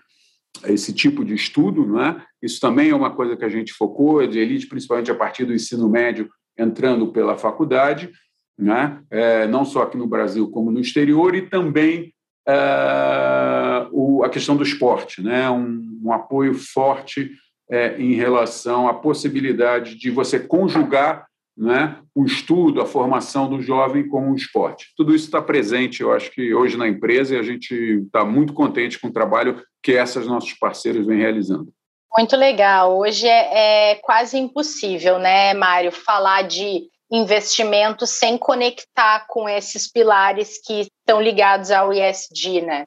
esse 0.65 0.93
tipo 0.93 1.23
de 1.23 1.33
estudo, 1.33 1.85
não 1.85 2.01
é? 2.01 2.23
Isso 2.41 2.59
também 2.59 2.89
é 2.89 2.95
uma 2.95 3.13
coisa 3.13 3.35
que 3.35 3.45
a 3.45 3.49
gente 3.49 3.73
focou, 3.73 4.25
de 4.27 4.39
elite, 4.39 4.67
principalmente 4.67 5.11
a 5.11 5.15
partir 5.15 5.45
do 5.45 5.53
ensino 5.53 5.89
médio, 5.89 6.29
entrando 6.57 7.11
pela 7.11 7.37
faculdade, 7.37 8.11
né? 8.57 9.01
É, 9.09 9.47
não 9.47 9.65
só 9.65 9.83
aqui 9.83 9.97
no 9.97 10.07
Brasil, 10.07 10.49
como 10.49 10.71
no 10.71 10.79
exterior, 10.79 11.33
e 11.35 11.43
também 11.43 12.13
é, 12.47 13.87
o, 13.91 14.23
a 14.23 14.29
questão 14.29 14.55
do 14.55 14.63
esporte, 14.63 15.21
né? 15.21 15.49
um, 15.49 15.99
um 16.03 16.11
apoio 16.11 16.53
forte 16.53 17.31
é, 17.69 17.99
em 17.99 18.13
relação 18.13 18.87
à 18.87 18.93
possibilidade 18.93 19.95
de 19.95 20.09
você 20.09 20.39
conjugar 20.39 21.25
né, 21.61 21.99
o 22.15 22.25
estudo, 22.25 22.81
a 22.81 22.87
formação 22.87 23.47
do 23.47 23.61
jovem 23.61 24.07
como 24.09 24.31
um 24.31 24.35
esporte. 24.35 24.87
Tudo 24.97 25.13
isso 25.13 25.25
está 25.25 25.39
presente, 25.39 26.01
eu 26.01 26.11
acho 26.11 26.31
que 26.31 26.55
hoje 26.55 26.75
na 26.75 26.87
empresa, 26.87 27.35
e 27.35 27.39
a 27.39 27.43
gente 27.43 28.01
está 28.03 28.25
muito 28.25 28.51
contente 28.51 28.99
com 28.99 29.09
o 29.09 29.13
trabalho 29.13 29.63
que 29.83 29.91
essas 29.91 30.25
nossos 30.25 30.53
parceiros 30.53 31.05
vêm 31.05 31.19
realizando. 31.19 31.71
Muito 32.17 32.35
legal. 32.35 32.97
Hoje 32.97 33.27
é, 33.27 33.91
é 33.91 33.95
quase 33.95 34.39
impossível, 34.39 35.19
né, 35.19 35.53
Mário, 35.53 35.91
falar 35.91 36.41
de 36.41 36.89
investimento 37.11 38.07
sem 38.07 38.39
conectar 38.39 39.27
com 39.27 39.47
esses 39.47 39.89
pilares 39.89 40.59
que 40.65 40.87
estão 40.99 41.21
ligados 41.21 41.69
ao 41.69 41.93
ESG, 41.93 42.61
né? 42.61 42.85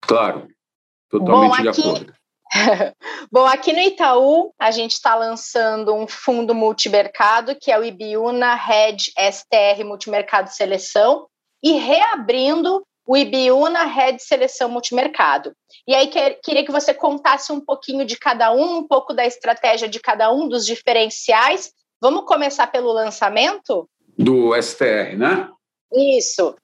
Claro, 0.00 0.48
totalmente 1.10 1.62
Bom, 1.62 1.68
aqui, 1.68 1.82
de 1.82 1.88
acordo. 1.88 2.14
Bom, 3.30 3.46
aqui 3.46 3.72
no 3.72 3.80
Itaú, 3.80 4.52
a 4.58 4.70
gente 4.70 4.92
está 4.92 5.14
lançando 5.14 5.94
um 5.94 6.06
fundo 6.06 6.54
multimercado, 6.54 7.56
que 7.60 7.70
é 7.70 7.78
o 7.78 7.84
Ibiúna 7.84 8.54
Red 8.54 8.98
STR 9.18 9.84
Multimercado 9.84 10.50
Seleção, 10.50 11.26
e 11.62 11.72
reabrindo 11.72 12.84
o 13.06 13.16
Ibiúna 13.16 13.84
Red 13.84 14.18
Seleção 14.18 14.68
Multimercado. 14.68 15.52
E 15.86 15.94
aí, 15.94 16.08
queria 16.42 16.64
que 16.64 16.72
você 16.72 16.94
contasse 16.94 17.52
um 17.52 17.60
pouquinho 17.60 18.04
de 18.04 18.16
cada 18.16 18.52
um, 18.52 18.78
um 18.78 18.86
pouco 18.86 19.12
da 19.12 19.26
estratégia 19.26 19.88
de 19.88 20.00
cada 20.00 20.32
um, 20.32 20.48
dos 20.48 20.64
diferenciais. 20.64 21.72
Vamos 22.00 22.24
começar 22.24 22.66
pelo 22.68 22.92
lançamento? 22.92 23.88
Do 24.16 24.54
STR, 24.60 25.16
né? 25.18 25.50
Isso. 25.92 26.56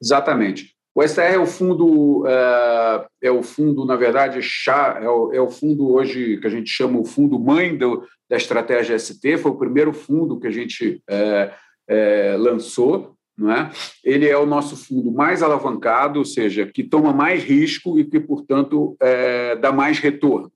Exatamente. 0.00 0.75
O 0.96 1.06
STR 1.06 1.34
é 1.34 1.38
o 1.38 1.44
fundo, 1.44 2.24
é, 2.26 3.06
é 3.24 3.30
o 3.30 3.42
fundo, 3.42 3.84
na 3.84 3.96
verdade, 3.96 4.40
é, 4.40 5.10
o, 5.10 5.30
é 5.30 5.38
o 5.38 5.50
fundo 5.50 5.92
hoje 5.92 6.38
que 6.38 6.46
a 6.46 6.50
gente 6.50 6.70
chama 6.70 6.98
o 6.98 7.04
fundo 7.04 7.38
mãe 7.38 7.76
do, 7.76 8.02
da 8.26 8.38
estratégia 8.38 8.98
ST, 8.98 9.36
foi 9.36 9.50
o 9.50 9.58
primeiro 9.58 9.92
fundo 9.92 10.40
que 10.40 10.46
a 10.46 10.50
gente 10.50 11.02
é, 11.06 11.52
é, 11.86 12.36
lançou. 12.38 13.14
Não 13.36 13.52
é? 13.52 13.70
Ele 14.02 14.26
é 14.26 14.38
o 14.38 14.46
nosso 14.46 14.74
fundo 14.74 15.12
mais 15.12 15.42
alavancado, 15.42 16.18
ou 16.18 16.24
seja, 16.24 16.64
que 16.64 16.82
toma 16.82 17.12
mais 17.12 17.44
risco 17.44 17.98
e 17.98 18.04
que, 18.06 18.18
portanto, 18.18 18.96
é, 18.98 19.54
dá 19.56 19.70
mais 19.70 19.98
retorno. 19.98 20.50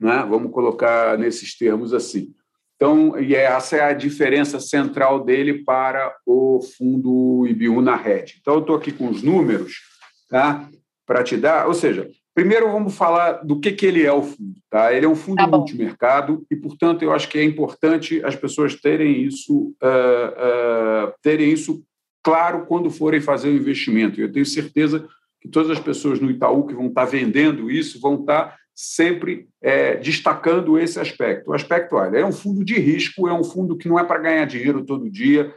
Não 0.00 0.10
é? 0.10 0.26
Vamos 0.26 0.50
colocar 0.50 1.16
nesses 1.16 1.56
termos 1.56 1.94
assim. 1.94 2.34
Então, 2.76 3.18
e 3.18 3.34
essa 3.34 3.76
é 3.76 3.80
a 3.82 3.92
diferença 3.92 4.58
central 4.58 5.24
dele 5.24 5.64
para 5.64 6.14
o 6.26 6.60
fundo 6.76 7.46
Ibiúna 7.46 7.96
Red. 7.96 8.34
Então, 8.40 8.54
eu 8.54 8.60
estou 8.60 8.76
aqui 8.76 8.92
com 8.92 9.08
os 9.08 9.22
números 9.22 9.74
tá? 10.28 10.68
para 11.06 11.22
te 11.22 11.36
dar. 11.36 11.66
Ou 11.66 11.74
seja, 11.74 12.10
primeiro 12.34 12.70
vamos 12.70 12.96
falar 12.96 13.44
do 13.44 13.60
que, 13.60 13.72
que 13.72 13.86
ele 13.86 14.04
é 14.04 14.12
o 14.12 14.22
fundo. 14.22 14.54
Tá? 14.68 14.92
Ele 14.92 15.06
é 15.06 15.08
um 15.08 15.14
fundo 15.14 15.36
tá 15.36 15.46
multimercado 15.46 16.44
e, 16.50 16.56
portanto, 16.56 17.02
eu 17.02 17.12
acho 17.12 17.28
que 17.28 17.38
é 17.38 17.44
importante 17.44 18.20
as 18.24 18.34
pessoas 18.34 18.74
terem 18.74 19.22
isso, 19.22 19.74
uh, 19.82 21.08
uh, 21.08 21.12
terem 21.22 21.52
isso 21.52 21.82
claro 22.22 22.66
quando 22.66 22.90
forem 22.90 23.20
fazer 23.20 23.50
o 23.50 23.56
investimento. 23.56 24.20
Eu 24.20 24.32
tenho 24.32 24.46
certeza 24.46 25.06
que 25.40 25.48
todas 25.48 25.70
as 25.70 25.78
pessoas 25.78 26.18
no 26.18 26.30
Itaú 26.30 26.66
que 26.66 26.74
vão 26.74 26.86
estar 26.86 27.04
vendendo 27.04 27.70
isso 27.70 28.00
vão 28.00 28.20
estar 28.20 28.58
sempre 28.74 29.48
é, 29.62 29.96
destacando 29.96 30.78
esse 30.78 30.98
aspecto. 30.98 31.50
O 31.50 31.54
aspecto, 31.54 31.96
olha, 31.96 32.18
é 32.18 32.26
um 32.26 32.32
fundo 32.32 32.64
de 32.64 32.74
risco, 32.74 33.28
é 33.28 33.32
um 33.32 33.44
fundo 33.44 33.76
que 33.76 33.88
não 33.88 33.98
é 33.98 34.04
para 34.04 34.20
ganhar 34.20 34.44
dinheiro 34.46 34.84
todo 34.84 35.10
dia, 35.10 35.54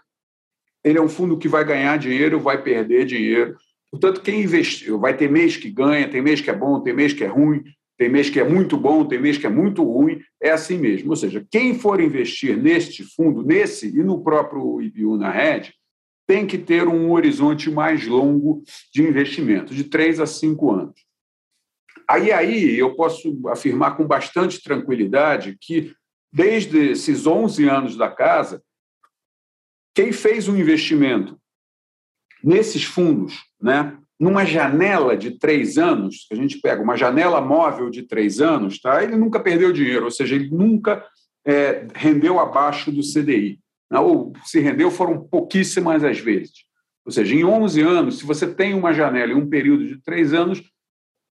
ele 0.84 0.98
é 0.98 1.02
um 1.02 1.10
fundo 1.10 1.38
que 1.38 1.48
vai 1.48 1.66
ganhar 1.66 1.98
dinheiro, 1.98 2.40
vai 2.40 2.62
perder 2.62 3.06
dinheiro. 3.06 3.56
Portanto, 3.92 4.22
quem 4.22 4.44
investiu, 4.44 5.00
vai 5.00 5.16
ter 5.16 5.30
mês 5.30 5.58
que 5.58 5.70
ganha, 5.70 6.08
tem 6.08 6.22
mês 6.22 6.42
que 6.42 6.50
é 6.50 6.56
bom, 6.56 6.80
tem 6.82 6.94
mês 6.94 7.14
que 7.14 7.24
é 7.24 7.28
ruim, 7.28 7.64
tem 7.98 8.10
mês 8.10 8.30
que 8.30 8.40
é 8.40 8.44
muito 8.44 8.78
bom, 8.78 9.04
tem 9.04 9.20
mês 9.20 9.38
que 9.38 9.48
é 9.48 9.50
muito 9.50 9.84
ruim, 9.84 10.20
é 10.42 10.52
assim 10.52 10.78
mesmo. 10.78 11.10
Ou 11.10 11.16
seja, 11.16 11.46
quem 11.50 11.80
for 11.80 12.00
investir 12.00 12.56
neste 12.56 13.04
fundo, 13.04 13.42
nesse 13.42 13.88
e 13.88 14.04
no 14.04 14.24
próprio 14.24 14.82
IBU 14.82 15.18
na 15.18 15.32
Red, 15.32 15.72
tem 16.28 16.46
que 16.46 16.58
ter 16.58 16.88
um 16.88 17.12
horizonte 17.12 17.72
mais 17.72 18.06
longo 18.06 18.62
de 18.94 19.02
investimento, 19.02 19.74
de 19.74 19.86
três 19.86 20.20
a 20.20 20.28
cinco 20.28 20.72
anos. 20.72 21.07
Aí, 22.10 22.32
aí 22.32 22.78
eu 22.78 22.96
posso 22.96 23.38
afirmar 23.50 23.98
com 23.98 24.08
bastante 24.08 24.62
tranquilidade 24.62 25.58
que, 25.60 25.94
desde 26.32 26.92
esses 26.92 27.28
11 27.28 27.68
anos 27.68 27.98
da 27.98 28.10
casa, 28.10 28.62
quem 29.94 30.12
fez 30.12 30.48
um 30.48 30.56
investimento 30.56 31.38
nesses 32.44 32.84
fundos, 32.84 33.36
né, 33.62 33.98
numa 34.20 34.46
janela 34.46 35.18
de 35.18 35.32
três 35.32 35.78
anos, 35.78 36.28
a 36.32 36.36
gente 36.36 36.60
pega 36.60 36.82
uma 36.82 36.96
janela 36.96 37.42
móvel 37.42 37.90
de 37.90 38.04
três 38.04 38.40
anos, 38.40 38.80
tá, 38.80 39.04
ele 39.04 39.16
nunca 39.16 39.40
perdeu 39.40 39.74
dinheiro, 39.74 40.06
ou 40.06 40.12
seja, 40.12 40.36
ele 40.36 40.50
nunca 40.50 41.06
é, 41.46 41.88
rendeu 41.94 42.40
abaixo 42.40 42.92
do 42.92 43.02
CDI. 43.02 43.60
Né, 43.92 44.00
ou 44.00 44.34
se 44.44 44.60
rendeu 44.60 44.90
foram 44.90 45.20
pouquíssimas 45.28 46.04
as 46.04 46.20
vezes. 46.20 46.66
Ou 47.06 47.12
seja, 47.12 47.34
em 47.34 47.44
11 47.44 47.82
anos, 47.82 48.18
se 48.20 48.26
você 48.26 48.46
tem 48.54 48.74
uma 48.74 48.94
janela 48.94 49.32
e 49.32 49.36
um 49.36 49.50
período 49.50 49.88
de 49.88 50.02
três 50.02 50.34
anos, 50.34 50.62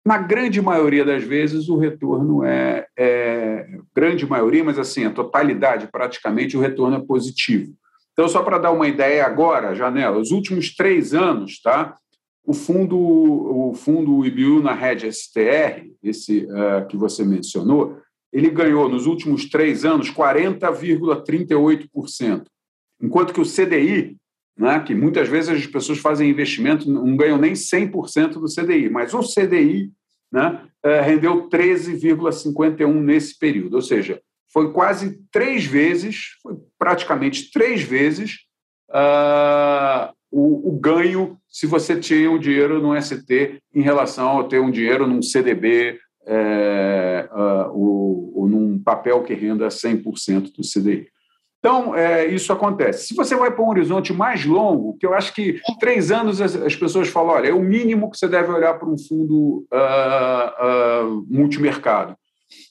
na 0.04 0.18
grande 0.18 0.60
maioria 0.62 1.04
das 1.04 1.22
vezes, 1.22 1.68
o 1.68 1.76
retorno 1.76 2.42
é, 2.42 2.86
é, 2.98 3.66
grande 3.94 4.26
maioria, 4.26 4.64
mas 4.64 4.78
assim, 4.78 5.04
a 5.04 5.10
totalidade, 5.10 5.88
praticamente, 5.90 6.56
o 6.56 6.60
retorno 6.60 6.96
é 6.96 7.00
positivo. 7.00 7.74
Então, 8.12 8.26
só 8.28 8.42
para 8.42 8.58
dar 8.58 8.72
uma 8.72 8.88
ideia 8.88 9.24
agora, 9.24 9.74
Janela, 9.74 10.18
os 10.18 10.30
últimos 10.30 10.74
três 10.74 11.14
anos, 11.14 11.60
tá? 11.60 11.96
O 12.44 12.54
fundo, 12.54 12.98
o 12.98 13.74
fundo 13.74 14.24
IBU 14.24 14.62
na 14.62 14.72
rede 14.72 15.12
STR, 15.12 15.90
esse 16.02 16.46
uh, 16.46 16.86
que 16.88 16.96
você 16.96 17.22
mencionou, 17.24 17.98
ele 18.32 18.48
ganhou 18.48 18.88
nos 18.88 19.06
últimos 19.06 19.48
três 19.48 19.84
anos 19.84 20.10
40,38%, 20.10 22.44
enquanto 23.02 23.34
que 23.34 23.40
o 23.40 23.44
CDI, 23.44 24.16
né, 24.60 24.78
que 24.80 24.94
muitas 24.94 25.26
vezes 25.26 25.48
as 25.48 25.66
pessoas 25.66 25.98
fazem 25.98 26.28
investimento, 26.28 26.88
não 26.88 27.16
ganham 27.16 27.38
nem 27.38 27.54
100% 27.54 28.34
do 28.34 28.44
CDI, 28.44 28.90
mas 28.90 29.14
o 29.14 29.20
CDI 29.20 29.90
né, 30.30 30.60
eh, 30.84 31.00
rendeu 31.00 31.48
13,51% 31.48 32.92
nesse 32.92 33.38
período, 33.38 33.76
ou 33.76 33.82
seja, 33.82 34.20
foi 34.52 34.70
quase 34.70 35.18
três 35.32 35.64
vezes, 35.64 36.36
foi 36.42 36.56
praticamente 36.78 37.50
três 37.50 37.82
vezes 37.82 38.40
uh, 38.90 40.12
o, 40.30 40.70
o, 40.70 40.78
ganho 40.78 41.38
se 41.48 41.66
você 41.66 41.98
tinha 41.98 42.30
o 42.30 42.34
um 42.34 42.38
dinheiro 42.38 42.82
no 42.82 43.00
ST 43.00 43.60
em 43.72 43.80
relação 43.80 44.40
a 44.40 44.44
ter 44.44 44.60
um 44.60 44.70
dinheiro 44.70 45.06
num 45.06 45.22
CDB 45.22 45.98
é, 46.26 47.28
uh, 47.32 47.38
eh, 47.38 47.66
ou, 47.72 48.32
ou 48.34 48.48
num 48.48 48.78
papel 48.78 49.22
que 49.22 49.34
renda 49.34 49.68
100% 49.68 50.52
do 50.52 50.62
CDI. 50.62 51.08
Então, 51.60 51.94
é, 51.94 52.26
isso 52.26 52.52
acontece. 52.54 53.08
Se 53.08 53.14
você 53.14 53.36
vai 53.36 53.50
para 53.50 53.62
um 53.62 53.68
horizonte 53.68 54.14
mais 54.14 54.46
longo, 54.46 54.96
que 54.98 55.04
eu 55.04 55.12
acho 55.12 55.34
que 55.34 55.60
três 55.78 56.10
anos 56.10 56.40
as, 56.40 56.56
as 56.56 56.74
pessoas 56.74 57.08
falam, 57.08 57.34
olha, 57.34 57.48
é 57.48 57.52
o 57.52 57.60
mínimo 57.60 58.10
que 58.10 58.16
você 58.16 58.26
deve 58.26 58.50
olhar 58.50 58.78
para 58.78 58.88
um 58.88 58.96
fundo 58.96 59.66
uh, 59.70 61.06
uh, 61.06 61.26
multimercado, 61.28 62.16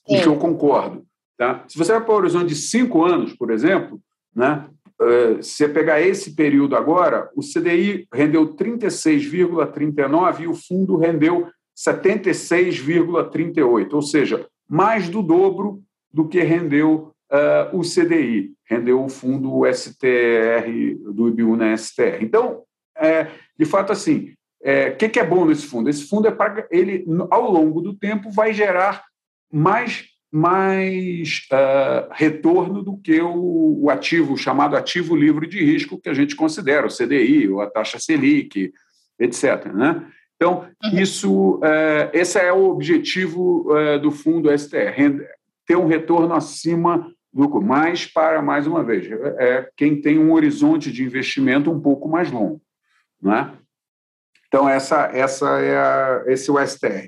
Sim. 0.07 0.17
e 0.17 0.21
que 0.21 0.27
eu 0.27 0.35
concordo. 0.37 1.05
Tá? 1.37 1.63
Se 1.67 1.77
você 1.77 1.91
vai 1.91 2.03
para 2.03 2.15
um 2.15 2.17
horizonte 2.17 2.47
de 2.47 2.55
cinco 2.55 3.05
anos, 3.05 3.31
por 3.33 3.51
exemplo, 3.51 4.01
né, 4.35 4.65
uh, 4.99 5.43
se 5.43 5.51
você 5.51 5.69
pegar 5.69 6.01
esse 6.01 6.35
período 6.35 6.75
agora, 6.75 7.29
o 7.35 7.41
CDI 7.41 8.07
rendeu 8.11 8.55
36,39 8.55 10.39
e 10.39 10.47
o 10.47 10.55
fundo 10.55 10.97
rendeu 10.97 11.47
76,38, 11.77 13.93
ou 13.93 14.01
seja, 14.01 14.47
mais 14.67 15.09
do 15.09 15.21
dobro 15.21 15.79
do 16.11 16.27
que 16.27 16.41
rendeu 16.41 17.13
uh, 17.31 17.77
o 17.77 17.81
CDI, 17.81 18.51
rendeu 18.65 19.03
o 19.03 19.09
fundo 19.09 19.61
STR 19.71 20.67
do 21.13 21.29
IBU 21.29 21.55
na 21.55 21.75
STR. 21.75 22.21
Então, 22.21 22.63
é, 22.97 23.27
de 23.57 23.65
fato, 23.65 23.91
assim, 23.91 24.33
o 24.61 24.67
é, 24.67 24.91
que, 24.91 25.09
que 25.09 25.19
é 25.19 25.25
bom 25.25 25.45
nesse 25.45 25.65
fundo? 25.65 25.89
Esse 25.89 26.07
fundo 26.07 26.27
é 26.27 26.31
para 26.31 26.67
ele, 26.69 27.05
ao 27.29 27.49
longo 27.49 27.81
do 27.81 27.93
tempo, 27.93 28.29
vai 28.29 28.53
gerar 28.53 29.03
mais 29.51 30.07
mais 30.31 31.47
uh, 31.51 32.07
retorno 32.11 32.83
do 32.83 32.95
que 32.97 33.19
o, 33.19 33.79
o, 33.81 33.89
ativo 33.89 34.37
chamado 34.37 34.77
ativo 34.77 35.15
livre 35.15 35.47
de 35.47 35.59
risco 35.59 35.99
que 35.99 36.07
a 36.07 36.13
gente 36.13 36.35
considera 36.35 36.85
o 36.85 36.95
CDI 36.95 37.49
ou 37.49 37.61
a 37.61 37.67
taxa 37.67 37.97
Selic, 37.97 38.71
etc. 39.19 39.65
Né? 39.73 40.05
Então 40.35 40.67
uhum. 40.83 40.99
isso, 40.99 41.55
uh, 41.55 42.09
esse 42.13 42.37
é 42.37 42.53
o 42.53 42.69
objetivo 42.69 43.73
uh, 43.73 43.99
do 43.99 44.11
fundo 44.11 44.55
STR, 44.55 45.19
ter 45.65 45.75
um 45.75 45.87
retorno 45.87 46.35
acima 46.35 47.11
lucro, 47.33 47.61
mas 47.61 48.05
para, 48.05 48.41
mais 48.41 48.65
uma 48.65 48.83
vez, 48.83 49.09
é 49.37 49.69
quem 49.77 50.01
tem 50.01 50.17
um 50.17 50.31
horizonte 50.31 50.91
de 50.91 51.03
investimento 51.03 51.71
um 51.71 51.79
pouco 51.79 52.07
mais 52.09 52.31
longo. 52.31 52.61
Não 53.21 53.33
é? 53.33 53.53
Então, 54.47 54.67
essa, 54.67 55.05
essa 55.13 55.59
é 55.59 55.77
a, 55.77 56.23
esse 56.27 56.49
é 56.49 56.53
o 56.53 56.67
STR. 56.67 57.07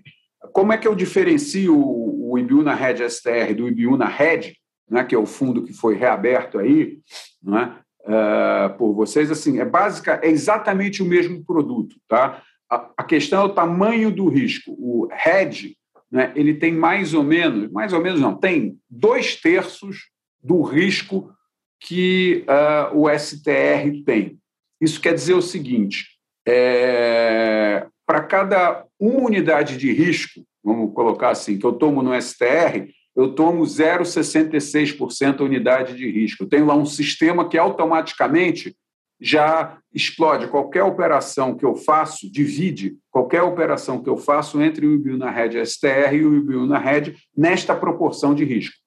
Como 0.54 0.72
é 0.72 0.78
que 0.78 0.88
eu 0.88 0.96
diferencio 0.96 1.76
o, 1.76 2.32
o 2.32 2.38
Ibiúna 2.38 2.76
Red 2.76 3.10
STR 3.10 3.54
do 3.56 3.68
Ibiúna 3.68 4.06
Red, 4.06 4.54
né, 4.90 5.04
que 5.04 5.16
é 5.16 5.18
o 5.18 5.26
fundo 5.26 5.64
que 5.64 5.74
foi 5.74 5.96
reaberto 5.96 6.60
aí, 6.60 7.00
não 7.42 7.58
é? 7.58 7.76
Uh, 8.04 8.78
por 8.78 8.94
vocês, 8.94 9.30
assim, 9.30 9.60
é 9.60 9.66
básica, 9.66 10.20
é 10.24 10.30
exatamente 10.30 11.04
o 11.04 11.06
mesmo 11.06 11.46
produto, 11.46 11.96
tá? 12.08 12.42
A, 12.70 12.90
a 12.98 13.04
questão 13.04 13.42
é 13.42 13.46
o 13.46 13.54
tamanho 13.54 14.12
do 14.12 14.28
risco. 14.28 14.72
O 14.72 15.08
Red, 15.12 15.76
né, 16.12 16.32
ele 16.36 16.56
tem 16.56 16.74
mais 16.74 17.14
ou 17.14 17.24
menos, 17.24 17.72
mais 17.72 17.94
ou 17.94 18.02
menos 18.02 18.20
não, 18.20 18.36
tem 18.36 18.78
dois 18.90 19.36
terços 19.36 20.11
do 20.44 20.62
risco 20.62 21.34
que 21.80 22.46
uh, 22.48 22.98
o 22.98 23.10
STR 23.10 24.04
tem. 24.06 24.38
Isso 24.80 25.00
quer 25.02 25.14
dizer 25.14 25.34
o 25.34 25.42
seguinte: 25.42 26.08
é, 26.48 27.86
para 28.06 28.24
cada 28.24 28.86
uma 29.00 29.22
unidade 29.22 29.78
de 29.78 29.92
risco, 29.92 30.42
vamos 30.64 30.94
colocar 30.94 31.30
assim, 31.30 31.58
que 31.58 31.66
eu 31.66 31.74
tomo 31.74 32.02
no 32.02 32.20
STR, 32.20 32.90
eu 33.16 33.34
tomo 33.34 33.64
0,66% 33.64 35.42
unidade 35.42 35.96
de 35.96 36.10
risco. 36.10 36.44
Eu 36.44 36.50
tenho 36.50 36.66
lá 36.66 36.76
um 36.76 36.86
sistema 36.86 37.48
que 37.48 37.58
automaticamente 37.58 38.76
já 39.20 39.78
explode 39.94 40.48
qualquer 40.48 40.84
operação 40.84 41.56
que 41.56 41.64
eu 41.64 41.76
faço, 41.76 42.32
divide 42.32 42.98
qualquer 43.12 43.44
operação 43.44 44.02
que 44.02 44.10
eu 44.10 44.18
faço 44.18 44.60
entre 44.60 44.88
o 44.88 44.96
IBU 44.96 45.16
na 45.16 45.30
rede 45.30 45.64
STR 45.64 46.14
e 46.14 46.26
o 46.26 46.36
IBU 46.38 46.66
na 46.66 46.80
rede 46.80 47.16
nesta 47.38 47.76
proporção 47.76 48.34
de 48.34 48.44
risco. 48.44 48.81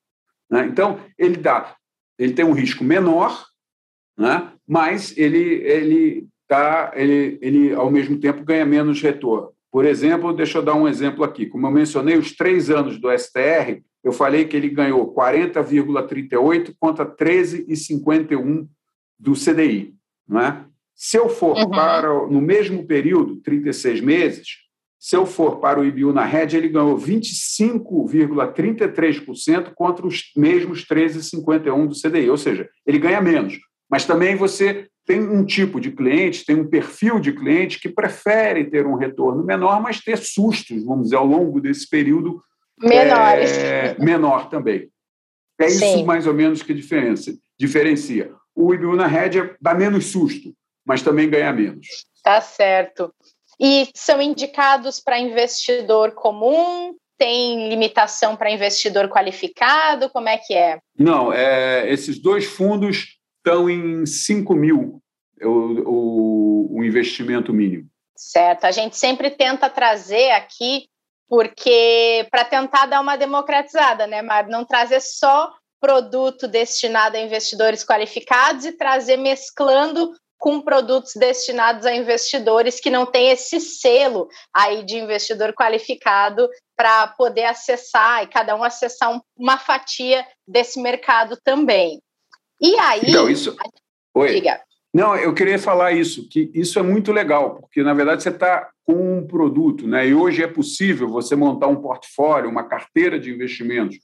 Né? 0.54 0.68
Então, 0.68 1.00
ele 1.18 1.37
dá, 1.37 1.75
ele 2.16 2.32
tem 2.32 2.44
um 2.44 2.52
risco 2.52 2.84
menor, 2.84 3.44
né? 4.16 4.52
mas 4.64 5.12
ele, 5.18 5.37
ele, 5.38 6.28
tá, 6.46 6.92
ele, 6.94 7.40
ele, 7.42 7.75
ao 7.75 7.90
mesmo 7.90 8.20
tempo, 8.20 8.44
ganha 8.44 8.64
menos 8.64 9.02
retorno. 9.02 9.52
Por 9.73 9.84
exemplo, 9.84 10.32
deixa 10.32 10.58
eu 10.58 10.62
dar 10.62 10.76
um 10.76 10.87
exemplo 10.87 11.25
aqui. 11.25 11.46
Como 11.46 11.66
eu 11.66 11.73
mencionei, 11.73 12.16
os 12.16 12.37
três 12.37 12.70
anos 12.70 13.00
do 13.00 13.11
STR, 13.18 13.82
eu 14.04 14.12
falei 14.12 14.44
que 14.44 14.56
ele 14.56 14.68
ganhou 14.68 15.12
40,38 15.12 16.73
contra 16.78 17.04
13,51 17.04 18.68
do 19.18 19.32
CDI. 19.32 19.92
Não 20.28 20.40
é? 20.40 20.64
Se 20.94 21.16
eu 21.16 21.28
for 21.28 21.56
uhum. 21.56 21.70
para, 21.70 22.08
no 22.28 22.40
mesmo 22.40 22.87
período, 22.87 23.40
36 23.40 24.00
meses, 24.00 24.46
se 25.04 25.14
eu 25.14 25.25
for 25.26 25.61
para 25.61 25.78
o 25.78 25.84
IBU 25.84 26.14
na 26.14 26.25
rede, 26.25 26.56
ele 26.56 26.70
ganhou 26.70 26.96
25,33% 26.96 29.75
contra 29.75 30.06
os 30.06 30.32
mesmos 30.34 30.82
13,51% 30.87 31.88
do 31.88 31.94
CDI, 31.94 32.30
ou 32.30 32.38
seja, 32.38 32.66
ele 32.87 32.99
ganha 32.99 33.20
menos. 33.20 33.58
Mas 33.90 34.06
também 34.06 34.34
você 34.34 34.88
tem 35.04 35.20
um 35.20 35.44
tipo 35.44 35.78
de 35.78 35.90
cliente, 35.90 36.46
tem 36.46 36.56
um 36.56 36.66
perfil 36.66 37.20
de 37.20 37.32
cliente 37.32 37.78
que 37.78 37.90
prefere 37.90 38.64
ter 38.64 38.87
um 38.87 38.94
retorno 38.94 39.44
menor, 39.44 39.78
mas 39.82 40.00
ter 40.00 40.16
sustos, 40.16 40.82
vamos 40.82 41.04
dizer, 41.04 41.16
ao 41.16 41.26
longo 41.26 41.61
desse 41.61 41.87
período 41.87 42.42
menores. 42.80 43.50
É, 43.50 43.94
menor 43.99 44.49
também. 44.49 44.88
É 45.61 45.66
isso 45.66 45.80
Sim. 45.80 46.06
mais 46.06 46.26
ou 46.26 46.32
menos 46.32 46.62
que 46.62 46.73
diferencia. 46.73 47.34
diferencia 47.61 48.32
o 48.56 48.73
IBU 48.73 48.96
na 48.96 49.06
rédea 49.06 49.54
dá 49.61 49.75
menos 49.75 50.06
susto, 50.06 50.54
mas 50.82 51.02
também 51.02 51.28
ganha 51.28 51.52
menos. 51.52 52.06
Tá 52.23 52.40
certo. 52.40 53.12
E 53.61 53.88
são 53.94 54.20
indicados 54.20 55.00
para 55.00 55.18
investidor 55.18 56.12
comum? 56.12 56.94
Tem 57.16 57.68
limitação 57.68 58.37
para 58.37 58.50
investidor 58.50 59.08
qualificado? 59.08 60.11
Como 60.11 60.28
é 60.28 60.38
que 60.38 60.54
é? 60.54 60.78
Não, 60.99 61.32
é, 61.32 61.88
esses 61.90 62.18
dois 62.20 62.44
fundos 62.44 63.18
estão 63.38 63.70
em 63.70 64.04
5 64.04 64.54
mil, 64.54 65.00
o, 65.42 65.49
o, 65.49 66.78
o 66.78 66.84
investimento 66.84 67.52
mínimo. 67.52 67.88
Certo. 68.16 68.64
A 68.64 68.70
gente 68.70 68.96
sempre 68.96 69.30
tenta 69.30 69.68
trazer 69.68 70.30
aqui 70.30 70.87
porque 71.28 72.26
para 72.30 72.44
tentar 72.44 72.87
dar 72.87 73.00
uma 73.00 73.16
democratizada, 73.16 74.06
né, 74.06 74.23
Mário? 74.23 74.50
Não 74.50 74.64
trazer 74.64 75.00
só 75.00 75.52
produto 75.80 76.49
destinado 76.49 77.16
a 77.16 77.20
investidores 77.20 77.84
qualificados 77.84 78.64
e 78.64 78.73
trazer 78.73 79.16
mesclando 79.18 80.12
com 80.38 80.61
produtos 80.61 81.12
destinados 81.14 81.87
a 81.87 81.95
investidores 81.95 82.81
que 82.81 82.91
não 82.91 83.07
têm 83.07 83.31
esse 83.31 83.61
selo 83.61 84.29
aí 84.55 84.85
de 84.85 84.97
investidor 84.97 85.53
qualificado 85.55 86.49
para 86.76 87.09
poder 87.09 87.45
acessar 87.45 88.23
e 88.23 88.26
cada 88.26 88.55
um 88.57 88.62
acessar 88.62 89.14
um, 89.14 89.21
uma 89.37 89.59
fatia 89.59 90.26
desse 90.47 90.81
mercado 90.81 91.38
também. 91.43 92.00
E 92.61 92.76
aí. 92.79 93.03
Então, 93.05 93.29
isso. 93.29 93.57
Oi. 94.14 94.35
Diga. 94.35 94.61
Não, 94.93 95.17
eu 95.17 95.35
queria 95.35 95.59
falar 95.59 95.91
isso, 95.91 96.29
que 96.29 96.53
isso 96.55 96.79
é 96.79 96.83
muito 96.83 97.11
legal, 97.11 97.57
porque 97.57 97.83
na 97.83 97.92
verdade 97.92 98.23
você 98.23 98.29
está 98.29 98.70
com 98.85 99.18
um 99.18 99.27
produto, 99.27 99.88
né? 99.88 100.07
E 100.07 100.14
hoje 100.14 100.40
é 100.40 100.47
possível 100.47 101.09
você 101.09 101.35
montar 101.35 101.66
um 101.66 101.83
portfólio, 101.83 102.49
uma 102.49 102.68
carteira 102.68 103.18
de 103.18 103.29
investimentos 103.29 103.99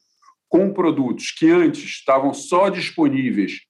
com 0.48 0.72
produtos 0.72 1.30
que 1.30 1.48
antes 1.48 1.84
estavam 1.84 2.34
só 2.34 2.68
disponíveis 2.68 3.60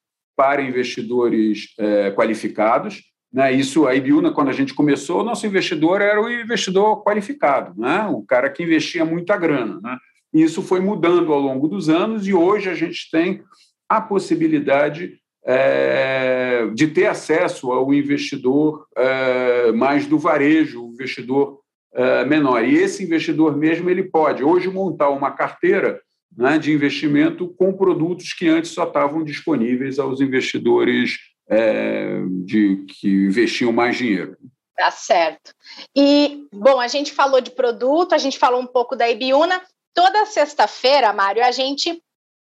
para 0.40 0.62
investidores 0.62 1.74
é, 1.79 2.11
qualificados. 2.12 3.03
Né? 3.31 3.53
Isso, 3.53 3.87
a 3.87 3.94
Ibiúna, 3.94 4.33
quando 4.33 4.48
a 4.48 4.55
gente 4.55 4.72
começou, 4.72 5.20
o 5.20 5.22
nosso 5.22 5.46
investidor 5.46 6.00
era 6.00 6.18
o 6.18 6.31
investidor 6.31 7.05
qualificado, 7.05 7.79
né? 7.79 8.07
o 8.07 8.22
cara 8.22 8.48
que 8.48 8.62
investia 8.62 9.05
muita 9.05 9.37
grana. 9.37 9.79
Né? 9.83 9.98
E 10.33 10.42
isso 10.42 10.62
foi 10.62 10.81
mudando 10.81 11.31
ao 11.31 11.38
longo 11.38 11.68
dos 11.68 11.90
anos 11.90 12.26
e 12.26 12.33
hoje 12.33 12.70
a 12.70 12.74
gente 12.74 13.11
tem 13.11 13.42
a 13.87 14.00
possibilidade 14.00 15.18
é, 15.44 16.70
de 16.72 16.87
ter 16.87 17.05
acesso 17.05 17.70
ao 17.70 17.92
investidor 17.92 18.87
é, 18.96 19.72
mais 19.72 20.07
do 20.07 20.18
varejo, 20.18 20.87
o 20.87 20.92
investidor 20.94 21.61
é, 21.92 22.24
menor. 22.24 22.64
E 22.64 22.76
esse 22.76 23.05
investidor 23.05 23.59
mesmo 23.59 23.90
ele 23.90 24.05
pode 24.05 24.42
hoje 24.42 24.70
montar 24.70 25.11
uma 25.11 25.33
carteira 25.33 26.00
né, 26.37 26.59
de 26.59 26.73
investimento 26.73 27.49
com 27.49 27.73
produtos 27.73 28.33
que 28.33 28.49
antes 28.49 28.73
só 28.73 28.85
estavam 28.85 29.25
disponíveis 29.25 29.99
aos 29.99 30.21
investidores 30.21 31.19
é, 31.49 32.23
de, 32.45 32.85
que 32.87 33.09
investiam 33.09 33.73
mais 33.73 33.97
dinheiro. 33.97 34.37
Tá 34.77 34.90
certo. 34.90 35.53
E, 35.95 36.47
bom, 36.53 36.81
a 36.81 36.88
gente 36.88 37.12
falou 37.12 37.40
de 37.40 37.51
produto, 37.51 38.14
a 38.14 38.19
gente 38.19 38.38
falou 38.38 38.61
um 38.62 38.66
pouco 38.66 38.97
da 38.97 39.11
Ibiúna. 39.11 39.61
Toda 39.93 40.25
sexta-feira, 40.25 41.12
Mário, 41.12 41.45
a 41.45 41.51
gente 41.51 42.03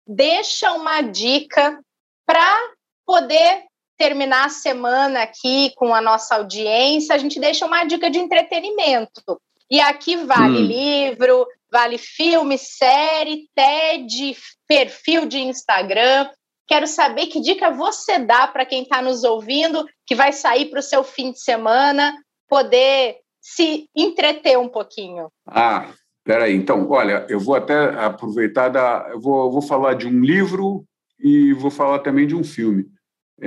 deixa 0.07 0.73
uma 0.73 1.01
dica 1.01 1.79
para 2.25 2.59
poder 3.05 3.65
terminar 3.97 4.45
a 4.45 4.49
semana 4.49 5.21
aqui 5.21 5.71
com 5.75 5.93
a 5.93 6.01
nossa 6.01 6.35
audiência. 6.35 7.13
A 7.13 7.17
gente 7.17 7.39
deixa 7.39 7.65
uma 7.65 7.83
dica 7.83 8.09
de 8.09 8.17
entretenimento. 8.17 9.39
E 9.69 9.79
aqui 9.79 10.15
vale 10.17 10.57
hum. 10.57 10.65
livro, 10.65 11.47
vale 11.73 11.97
filme, 11.97 12.55
série, 12.55 13.49
TED, 13.55 14.37
perfil 14.67 15.25
de 15.25 15.39
Instagram. 15.39 16.29
Quero 16.67 16.85
saber 16.85 17.25
que 17.25 17.41
dica 17.41 17.71
você 17.71 18.19
dá 18.19 18.47
para 18.47 18.63
quem 18.63 18.83
está 18.83 19.01
nos 19.01 19.23
ouvindo, 19.23 19.83
que 20.05 20.13
vai 20.13 20.31
sair 20.31 20.69
para 20.69 20.79
o 20.79 20.83
seu 20.83 21.03
fim 21.03 21.31
de 21.31 21.39
semana, 21.39 22.15
poder 22.47 23.17
se 23.41 23.89
entreter 23.95 24.57
um 24.57 24.69
pouquinho. 24.69 25.29
Ah, 25.47 25.91
peraí. 26.23 26.53
Então, 26.53 26.87
olha, 26.91 27.25
eu 27.27 27.39
vou 27.39 27.55
até 27.55 27.75
aproveitar 27.99 28.69
da. 28.69 29.07
Eu 29.09 29.19
vou, 29.19 29.51
vou 29.51 29.61
falar 29.61 29.95
de 29.95 30.07
um 30.07 30.21
livro 30.21 30.85
e 31.19 31.53
vou 31.53 31.71
falar 31.71 31.99
também 31.99 32.27
de 32.27 32.35
um 32.35 32.43
filme. 32.43 32.85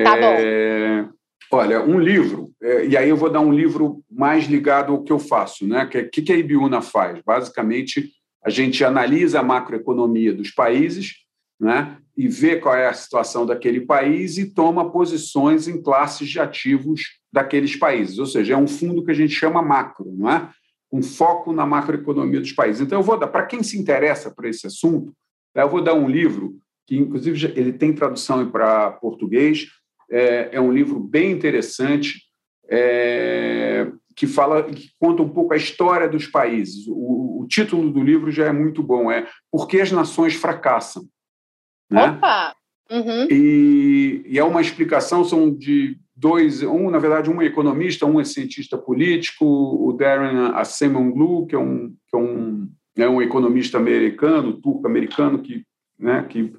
Tá 0.02 0.18
é... 0.18 1.02
bom. 1.02 1.15
Olha, 1.52 1.82
um 1.82 1.98
livro, 1.98 2.50
é, 2.60 2.86
e 2.86 2.96
aí 2.96 3.08
eu 3.08 3.16
vou 3.16 3.30
dar 3.30 3.40
um 3.40 3.52
livro 3.52 4.02
mais 4.10 4.46
ligado 4.46 4.92
ao 4.92 5.02
que 5.02 5.12
eu 5.12 5.18
faço, 5.18 5.66
né? 5.66 5.84
O 5.84 5.88
que, 5.88 6.22
que 6.22 6.32
a 6.32 6.36
Ibiúna 6.36 6.82
faz? 6.82 7.20
Basicamente, 7.24 8.10
a 8.44 8.50
gente 8.50 8.84
analisa 8.84 9.40
a 9.40 9.44
macroeconomia 9.44 10.32
dos 10.32 10.50
países, 10.50 11.14
né? 11.58 11.98
E 12.16 12.26
vê 12.28 12.56
qual 12.56 12.74
é 12.74 12.88
a 12.88 12.94
situação 12.94 13.46
daquele 13.46 13.80
país 13.80 14.38
e 14.38 14.46
toma 14.52 14.90
posições 14.90 15.68
em 15.68 15.80
classes 15.80 16.28
de 16.28 16.40
ativos 16.40 17.02
daqueles 17.32 17.76
países. 17.76 18.18
Ou 18.18 18.26
seja, 18.26 18.54
é 18.54 18.56
um 18.56 18.66
fundo 18.66 19.04
que 19.04 19.10
a 19.10 19.14
gente 19.14 19.34
chama 19.34 19.62
macro, 19.62 20.12
não 20.16 20.30
é? 20.30 20.50
Um 20.92 21.02
foco 21.02 21.52
na 21.52 21.66
macroeconomia 21.66 22.40
dos 22.40 22.52
países. 22.52 22.80
Então, 22.80 22.98
eu 22.98 23.02
vou 23.02 23.18
dar, 23.18 23.28
para 23.28 23.46
quem 23.46 23.62
se 23.62 23.78
interessa 23.78 24.30
por 24.30 24.46
esse 24.46 24.66
assunto, 24.66 25.12
eu 25.54 25.68
vou 25.68 25.82
dar 25.82 25.94
um 25.94 26.08
livro 26.08 26.56
que, 26.86 26.96
inclusive, 26.96 27.52
ele 27.56 27.72
tem 27.72 27.92
tradução 27.92 28.48
para 28.50 28.92
português, 28.92 29.66
é, 30.10 30.50
é 30.52 30.60
um 30.60 30.72
livro 30.72 31.00
bem 31.00 31.32
interessante 31.32 32.22
é, 32.68 33.90
que 34.14 34.26
fala, 34.26 34.62
que 34.64 34.90
conta 34.98 35.22
um 35.22 35.28
pouco 35.28 35.52
a 35.52 35.56
história 35.56 36.08
dos 36.08 36.26
países. 36.26 36.86
O, 36.88 37.42
o, 37.42 37.46
título 37.48 37.90
do 37.90 38.02
livro 38.02 38.30
já 38.30 38.46
é 38.46 38.52
muito 38.52 38.82
bom, 38.82 39.10
é 39.10 39.26
Por 39.50 39.68
que 39.68 39.80
as 39.80 39.92
nações 39.92 40.34
fracassam. 40.34 41.04
Né? 41.90 42.10
Opa! 42.10 42.54
Uhum. 42.90 43.26
E, 43.30 44.22
e, 44.26 44.38
é 44.38 44.44
uma 44.44 44.60
explicação, 44.60 45.24
são 45.24 45.52
de 45.52 45.98
dois, 46.14 46.62
um, 46.62 46.90
na 46.90 46.98
verdade, 46.98 47.28
um 47.28 47.42
é 47.42 47.46
economista, 47.46 48.06
um 48.06 48.20
é 48.20 48.24
cientista 48.24 48.78
político, 48.78 49.44
o 49.44 49.92
Darren 49.92 50.52
Acemoglu, 50.54 51.46
que 51.46 51.54
é 51.54 51.58
um, 51.58 51.94
que 52.08 52.16
é 52.16 52.18
um, 52.18 52.68
é 52.96 53.08
um 53.08 53.20
economista 53.20 53.76
americano, 53.76 54.54
turco-americano, 54.60 55.40
que, 55.40 55.64
né, 55.98 56.24
que 56.28 56.54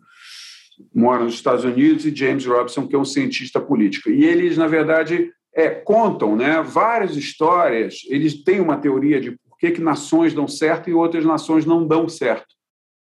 mora 0.93 1.23
nos 1.23 1.35
Estados 1.35 1.63
Unidos, 1.63 2.05
e 2.05 2.15
James 2.15 2.45
Robson, 2.45 2.87
que 2.87 2.95
é 2.95 2.99
um 2.99 3.05
cientista 3.05 3.59
político. 3.59 4.09
E 4.09 4.25
eles, 4.25 4.57
na 4.57 4.67
verdade, 4.67 5.31
é, 5.53 5.69
contam 5.69 6.35
né, 6.35 6.61
várias 6.61 7.15
histórias, 7.15 8.01
eles 8.07 8.43
têm 8.43 8.59
uma 8.59 8.77
teoria 8.77 9.19
de 9.19 9.31
por 9.31 9.57
que, 9.57 9.71
que 9.71 9.81
nações 9.81 10.33
dão 10.33 10.47
certo 10.47 10.89
e 10.89 10.93
outras 10.93 11.25
nações 11.25 11.65
não 11.65 11.87
dão 11.87 12.07
certo. 12.07 12.47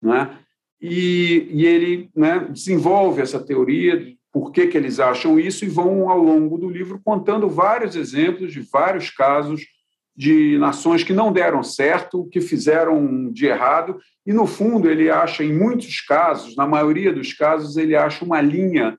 Né? 0.02 0.38
E, 0.82 1.48
e 1.52 1.66
ele 1.66 2.10
né, 2.16 2.48
desenvolve 2.50 3.22
essa 3.22 3.40
teoria 3.40 4.14
por 4.32 4.52
que, 4.52 4.68
que 4.68 4.78
eles 4.78 5.00
acham 5.00 5.40
isso 5.40 5.66
e 5.66 5.70
vão, 5.70 6.10
ao 6.10 6.18
longo 6.18 6.58
do 6.58 6.70
livro, 6.70 7.02
contando 7.04 7.50
vários 7.50 7.96
exemplos 7.96 8.52
de 8.52 8.62
vários 8.62 9.10
casos 9.10 9.66
de 10.15 10.58
nações 10.58 11.04
que 11.04 11.13
não 11.13 11.32
deram 11.32 11.63
certo, 11.63 12.28
que 12.32 12.41
fizeram 12.41 13.32
de 13.32 13.45
errado, 13.45 14.00
e 14.26 14.34
no 14.34 14.45
fundo 14.45 14.89
ele 14.89 15.10
acha, 15.10 15.43
em 15.43 15.54
muitos 15.54 16.02
casos, 16.02 16.56
na 16.56 16.67
maioria 16.67 17.13
dos 17.13 17.34
casos, 17.34 17.78
ele 17.78 17.95
acha 17.95 18.24
uma 18.24 18.41
linha 18.41 18.97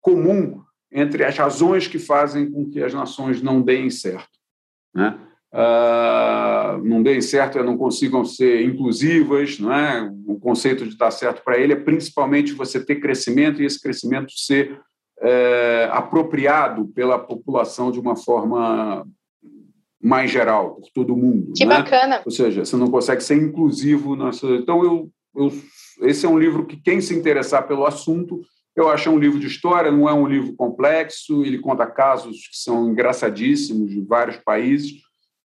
comum 0.00 0.62
entre 0.90 1.24
as 1.24 1.36
razões 1.36 1.86
que 1.86 1.98
fazem 1.98 2.50
com 2.50 2.68
que 2.70 2.82
as 2.82 2.94
nações 2.94 3.42
não 3.42 3.60
deem 3.60 3.90
certo. 3.90 4.28
Né? 4.94 5.18
Uh, 5.52 6.82
não 6.84 7.00
deem 7.00 7.20
certo 7.20 7.62
não 7.62 7.76
consigam 7.76 8.24
ser 8.24 8.64
inclusivas, 8.64 9.58
não 9.60 9.72
é? 9.72 10.10
O 10.26 10.38
conceito 10.38 10.84
de 10.84 10.96
dar 10.96 11.12
certo 11.12 11.42
para 11.44 11.56
ele 11.56 11.72
é 11.72 11.76
principalmente 11.76 12.52
você 12.52 12.84
ter 12.84 12.96
crescimento 12.96 13.62
e 13.62 13.64
esse 13.64 13.80
crescimento 13.80 14.32
ser 14.32 14.80
é, 15.20 15.88
apropriado 15.92 16.88
pela 16.88 17.18
população 17.18 17.92
de 17.92 18.00
uma 18.00 18.16
forma 18.16 19.06
mais 20.04 20.30
geral, 20.30 20.74
por 20.74 20.90
todo 20.94 21.16
mundo. 21.16 21.52
Que 21.56 21.64
né? 21.64 21.78
bacana. 21.78 22.22
Ou 22.24 22.30
seja, 22.30 22.64
você 22.64 22.76
não 22.76 22.90
consegue 22.90 23.22
ser 23.22 23.36
inclusivo 23.36 24.14
nessa. 24.14 24.46
Então, 24.46 24.84
eu, 24.84 25.10
eu, 25.34 25.52
esse 26.02 26.26
é 26.26 26.28
um 26.28 26.38
livro 26.38 26.66
que 26.66 26.76
quem 26.76 27.00
se 27.00 27.14
interessar 27.14 27.66
pelo 27.66 27.86
assunto 27.86 28.42
eu 28.76 28.88
acho 28.88 29.08
um 29.08 29.18
livro 29.18 29.38
de 29.38 29.46
história, 29.46 29.90
não 29.90 30.08
é 30.08 30.12
um 30.12 30.26
livro 30.26 30.54
complexo, 30.56 31.44
ele 31.44 31.60
conta 31.60 31.86
casos 31.86 32.48
que 32.48 32.56
são 32.56 32.90
engraçadíssimos 32.90 33.88
de 33.90 34.00
vários 34.00 34.36
países. 34.38 34.90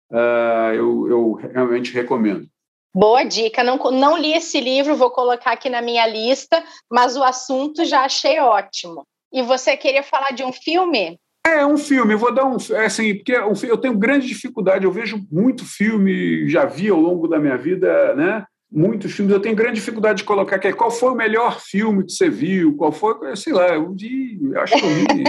Uh, 0.09 0.73
eu, 0.73 1.09
eu, 1.09 1.33
realmente 1.33 1.91
recomendo. 1.91 2.47
Boa 2.95 3.23
dica. 3.23 3.63
Não, 3.63 3.77
não 3.91 4.17
li 4.17 4.33
esse 4.33 4.61
livro, 4.61 4.95
vou 4.95 5.11
colocar 5.11 5.51
aqui 5.51 5.69
na 5.69 5.81
minha 5.81 6.07
lista, 6.07 6.63
mas 6.89 7.17
o 7.17 7.23
assunto 7.23 7.83
já 7.83 8.05
achei 8.05 8.39
ótimo. 8.39 9.05
E 9.31 9.41
você 9.41 9.75
queria 9.75 10.03
falar 10.03 10.31
de 10.31 10.45
um 10.45 10.53
filme? 10.53 11.19
É, 11.47 11.65
um 11.65 11.77
filme. 11.77 12.13
Eu 12.13 12.19
vou 12.19 12.33
dar 12.33 12.45
um. 12.45 12.57
É 12.71 12.85
assim, 12.85 13.15
porque 13.15 13.33
eu 13.65 13.77
tenho 13.77 13.97
grande 13.97 14.27
dificuldade, 14.27 14.85
eu 14.85 14.91
vejo 14.91 15.25
muito 15.31 15.65
filme, 15.65 16.47
já 16.49 16.65
vi 16.65 16.89
ao 16.89 16.99
longo 16.99 17.27
da 17.27 17.39
minha 17.39 17.57
vida, 17.57 18.13
né? 18.15 18.45
muitos 18.71 19.13
filmes. 19.13 19.33
Eu 19.33 19.39
tenho 19.39 19.55
grande 19.55 19.75
dificuldade 19.75 20.19
de 20.19 20.23
colocar 20.23 20.57
aqui. 20.57 20.71
Qual 20.73 20.91
foi 20.91 21.11
o 21.11 21.15
melhor 21.15 21.59
filme 21.59 22.05
que 22.05 22.11
você 22.11 22.29
viu? 22.29 22.75
Qual 22.75 22.91
foi? 22.91 23.35
Sei 23.35 23.53
lá, 23.53 23.69
eu 23.69 23.93
vi, 23.93 24.39
acho 24.57 24.77
que 24.77 24.85
eu 24.85 24.89
vi 24.89 25.23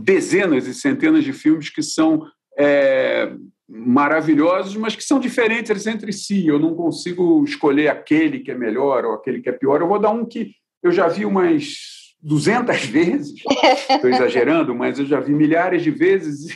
dezenas 0.02 0.66
e 0.66 0.74
centenas 0.74 1.24
de 1.24 1.32
filmes 1.32 1.70
que 1.70 1.82
são 1.82 2.26
é, 2.58 3.32
maravilhosos, 3.68 4.76
mas 4.76 4.94
que 4.94 5.04
são 5.04 5.18
diferentes 5.18 5.86
entre 5.86 6.12
si. 6.12 6.46
Eu 6.46 6.58
não 6.58 6.74
consigo 6.74 7.42
escolher 7.44 7.88
aquele 7.88 8.40
que 8.40 8.50
é 8.50 8.54
melhor 8.54 9.04
ou 9.04 9.14
aquele 9.14 9.40
que 9.40 9.48
é 9.48 9.52
pior. 9.52 9.80
Eu 9.80 9.88
vou 9.88 9.98
dar 9.98 10.10
um 10.10 10.24
que 10.24 10.52
eu 10.82 10.92
já 10.92 11.08
vi 11.08 11.24
umas 11.24 11.95
200 12.26 12.84
vezes. 12.86 13.42
Estou 13.88 14.10
exagerando, 14.10 14.74
mas 14.74 14.98
eu 14.98 15.06
já 15.06 15.20
vi 15.20 15.32
milhares 15.32 15.82
de 15.82 15.90
vezes. 15.90 16.54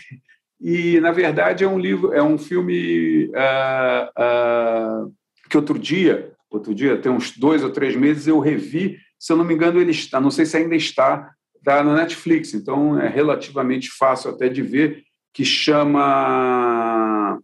E, 0.61 1.01
na 1.01 1.13
verdade, 1.13 1.65
é 1.65 1.69
um 1.69 1.79
livro, 1.79 2.13
é 2.13 2.23
um 2.23 2.37
filme 2.37 3.27
uh, 3.27 5.07
uh, 5.07 5.15
que 5.49 5.57
outro 5.57 5.79
dia, 5.79 6.33
outro 6.51 6.75
dia, 6.75 6.99
tem 6.99 7.11
uns 7.11 7.37
dois 7.37 7.65
ou 7.65 7.71
três 7.71 7.97
meses, 7.97 8.27
eu 8.27 8.39
revi, 8.41 8.99
se 9.19 9.33
eu 9.33 9.37
não 9.37 9.45
me 9.45 9.55
engano, 9.55 9.81
ele 9.81 9.93
está, 9.93 10.21
não 10.21 10.31
sei 10.31 10.45
se 10.45 10.57
ainda 10.57 10.75
está, 10.75 11.31
está 11.57 11.83
na 11.83 11.95
Netflix, 11.95 12.53
então 12.53 13.01
é 13.01 13.09
relativamente 13.09 13.91
fácil 13.91 14.31
até 14.31 14.49
de 14.49 14.61
ver, 14.61 15.03
que 15.33 15.45
chama 15.45 17.39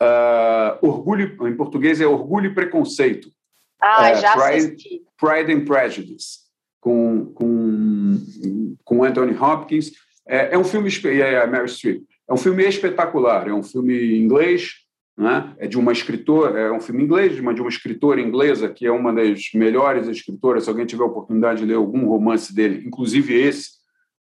uh, 0.00 0.86
Orgulho, 0.86 1.46
em 1.46 1.56
português 1.56 2.00
é 2.00 2.06
Orgulho 2.06 2.50
e 2.50 2.54
Preconceito. 2.54 3.28
Ah, 3.82 4.08
é, 4.08 4.14
já 4.14 4.32
Pride, 4.32 4.66
assisti. 4.66 5.02
Pride 5.18 5.52
and 5.52 5.64
Prejudice, 5.66 6.43
com, 6.84 7.32
com, 7.32 8.20
com 8.84 9.02
Anthony 9.02 9.34
Hopkins. 9.34 9.92
É, 10.28 10.54
é 10.54 10.58
um 10.58 10.64
filme, 10.64 10.90
é 11.06 11.42
a 11.42 11.46
Mary 11.46 11.68
Streep, 11.68 12.02
é 12.28 12.34
um 12.34 12.36
filme 12.36 12.62
espetacular, 12.62 13.48
é 13.48 13.54
um 13.54 13.62
filme 13.62 14.18
inglês, 14.18 14.74
né? 15.16 15.54
é 15.58 15.66
de 15.66 15.78
uma 15.78 15.92
escritora, 15.92 16.60
é 16.60 16.70
um 16.70 16.80
filme 16.80 17.02
inglês, 17.02 17.40
uma, 17.40 17.54
de 17.54 17.62
uma 17.62 17.70
escritora 17.70 18.20
inglesa 18.20 18.68
que 18.68 18.86
é 18.86 18.92
uma 18.92 19.14
das 19.14 19.40
melhores 19.54 20.06
escritoras. 20.08 20.64
Se 20.64 20.68
alguém 20.68 20.84
tiver 20.84 21.04
a 21.04 21.06
oportunidade 21.06 21.60
de 21.60 21.66
ler 21.66 21.76
algum 21.76 22.06
romance 22.06 22.54
dele, 22.54 22.86
inclusive 22.86 23.32
esse, 23.34 23.70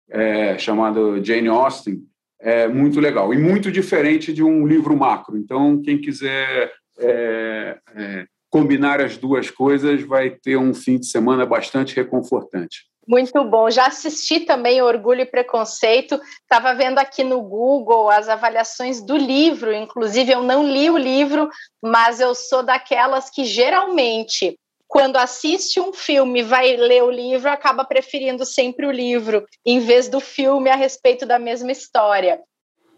é, 0.09 0.57
chamado 0.57 1.23
Jane 1.25 1.49
Austen, 1.49 2.01
é 2.41 2.69
muito 2.69 3.01
legal 3.01 3.35
e 3.35 3.39
muito 3.39 3.73
diferente 3.73 4.33
de 4.33 4.43
um 4.43 4.65
livro 4.67 4.97
macro. 4.97 5.37
Então, 5.37 5.83
quem 5.83 6.01
quiser 6.01 6.73
é, 6.99 7.79
é, 7.97 8.27
combinar 8.53 9.01
as 9.01 9.17
duas 9.17 9.51
coisas 9.51 10.03
vai 10.03 10.29
ter 10.29 10.59
um 10.59 10.75
fim 10.75 10.99
de 10.99 11.07
semana 11.07 11.47
bastante 11.47 11.97
reconfortante. 11.97 12.85
Muito 13.09 13.43
bom. 13.45 13.71
Já 13.71 13.87
assisti 13.87 14.41
também 14.41 14.83
Orgulho 14.83 15.23
e 15.23 15.27
Preconceito. 15.27 16.21
Estava 16.43 16.75
vendo 16.75 16.99
aqui 16.99 17.25
no 17.25 17.41
Google 17.41 18.11
as 18.11 18.29
avaliações 18.29 19.01
do 19.01 19.17
livro. 19.17 19.73
Inclusive, 19.73 20.33
eu 20.33 20.43
não 20.43 20.65
li 20.65 20.91
o 20.91 20.99
livro, 20.99 21.49
mas 21.83 22.21
eu 22.21 22.35
sou 22.35 22.63
daquelas 22.63 23.31
que 23.31 23.45
geralmente, 23.45 24.57
quando 24.87 25.17
assiste 25.17 25.81
um 25.81 25.93
filme 25.93 26.41
e 26.41 26.45
vai 26.45 26.77
ler 26.77 27.03
o 27.03 27.11
livro, 27.11 27.51
acaba 27.51 27.85
preferindo 27.85 28.45
sempre 28.45 28.87
o 28.87 28.93
livro, 28.93 29.45
em 29.65 29.81
vez 29.81 30.09
do 30.09 30.21
filme 30.21 30.69
a 30.71 30.77
respeito 30.77 31.25
da 31.25 31.39
mesma 31.39 31.73
história. 31.73 32.39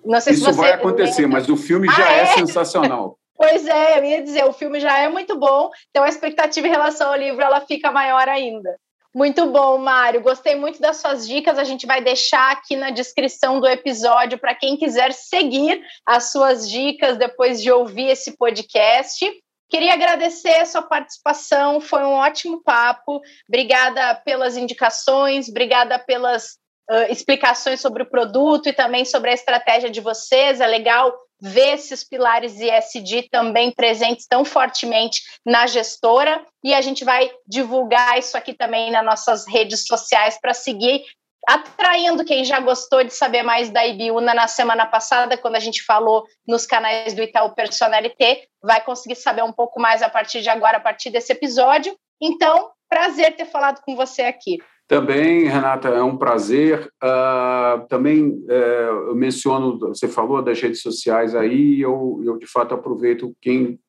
Não 0.05 0.21
sei 0.21 0.35
Isso 0.35 0.53
vai 0.53 0.73
acontecer, 0.73 1.23
lembra. 1.23 1.39
mas 1.39 1.49
o 1.49 1.57
filme 1.57 1.87
já 1.87 2.07
ah, 2.07 2.13
é? 2.13 2.21
é 2.23 2.27
sensacional. 2.27 3.17
Pois 3.37 3.67
é, 3.67 3.99
eu 3.99 4.05
ia 4.05 4.23
dizer, 4.23 4.45
o 4.45 4.53
filme 4.53 4.79
já 4.79 4.99
é 4.99 5.09
muito 5.09 5.37
bom, 5.37 5.71
então 5.91 6.05
a 6.05 6.09
expectativa 6.09 6.67
em 6.67 6.71
relação 6.71 7.09
ao 7.09 7.19
livro 7.19 7.43
ela 7.43 7.61
fica 7.61 7.91
maior 7.91 8.29
ainda. 8.29 8.79
Muito 9.15 9.47
bom, 9.47 9.79
Mário. 9.79 10.21
Gostei 10.21 10.57
muito 10.57 10.81
das 10.81 10.97
suas 10.97 11.27
dicas. 11.27 11.57
A 11.57 11.63
gente 11.63 11.87
vai 11.87 12.03
deixar 12.03 12.51
aqui 12.51 12.75
na 12.75 12.91
descrição 12.91 13.61
do 13.61 13.69
episódio 13.69 14.39
para 14.39 14.57
quem 14.57 14.77
quiser 14.77 15.13
seguir 15.13 15.81
as 16.05 16.33
suas 16.33 16.69
dicas 16.69 17.17
depois 17.17 17.63
de 17.63 17.71
ouvir 17.71 18.09
esse 18.09 18.37
podcast. 18.37 19.25
Queria 19.71 19.95
agradecer 19.95 20.61
a 20.61 20.67
sua 20.67 20.83
participação, 20.83 21.81
foi 21.81 22.03
um 22.03 22.15
ótimo 22.15 22.63
papo. 22.63 23.21
Obrigada 23.49 24.17
pelas 24.17 24.57
indicações, 24.57 25.49
obrigada 25.49 25.97
pelas 25.97 26.59
uh, 26.91 27.11
explicações 27.11 27.81
sobre 27.81 28.03
o 28.03 28.11
produto 28.11 28.69
e 28.69 28.73
também 28.73 29.05
sobre 29.05 29.31
a 29.31 29.35
estratégia 29.35 29.91
de 29.91 30.01
vocês. 30.01 30.61
É 30.61 30.67
legal 30.67 31.17
ver 31.41 31.75
esses 31.75 32.05
pilares 32.05 32.59
ESG 32.61 33.29
também 33.31 33.73
presentes 33.73 34.27
tão 34.27 34.45
fortemente 34.45 35.21
na 35.45 35.67
gestora 35.67 36.45
e 36.63 36.73
a 36.73 36.81
gente 36.81 37.05
vai 37.05 37.31
divulgar 37.47 38.19
isso 38.19 38.37
aqui 38.37 38.55
também 38.55 38.91
nas 38.91 39.05
nossas 39.05 39.47
redes 39.47 39.87
sociais 39.87 40.39
para 40.41 40.55
seguir 40.55 41.03
atraindo 41.47 42.25
quem 42.25 42.45
já 42.45 42.59
gostou 42.61 43.05
de 43.05 43.13
saber 43.13 43.43
mais 43.43 43.71
da 43.71 43.87
Ibiúna 43.87 44.35
na 44.35 44.49
semana 44.49 44.87
passada, 44.87 45.37
quando 45.37 45.57
a 45.57 45.61
gente 45.61 45.83
falou 45.83 46.25
nos 46.47 46.67
canais 46.67 47.13
do 47.13 47.23
Itaú 47.23 47.55
Personalité, 47.55 48.47
vai 48.63 48.83
conseguir 48.83 49.17
saber 49.17 49.43
um 49.43 49.53
pouco 49.53 49.81
mais 49.81 50.03
a 50.03 50.09
partir 50.09 50.41
de 50.41 50.49
agora, 50.49 50.79
a 50.79 50.81
partir 50.81 51.11
desse 51.11 51.33
episódio. 51.33 51.95
Então, 52.21 52.71
prazer 52.89 53.37
ter 53.37 53.47
falado 53.47 53.83
com 53.83 53.95
você 53.95 54.23
aqui. 54.23 54.59
Também, 54.87 55.45
Renata, 55.45 55.89
é 55.89 56.03
um 56.03 56.17
prazer. 56.17 56.91
Uh, 57.03 57.87
também 57.89 58.29
uh, 58.29 59.09
eu 59.09 59.15
menciono, 59.15 59.79
você 59.79 60.07
falou 60.07 60.43
das 60.43 60.61
redes 60.61 60.83
sociais 60.83 61.35
aí, 61.35 61.81
eu, 61.81 62.21
eu 62.23 62.37
de 62.37 62.47
fato 62.47 62.75
aproveito 62.75 63.35
quem 63.41 63.81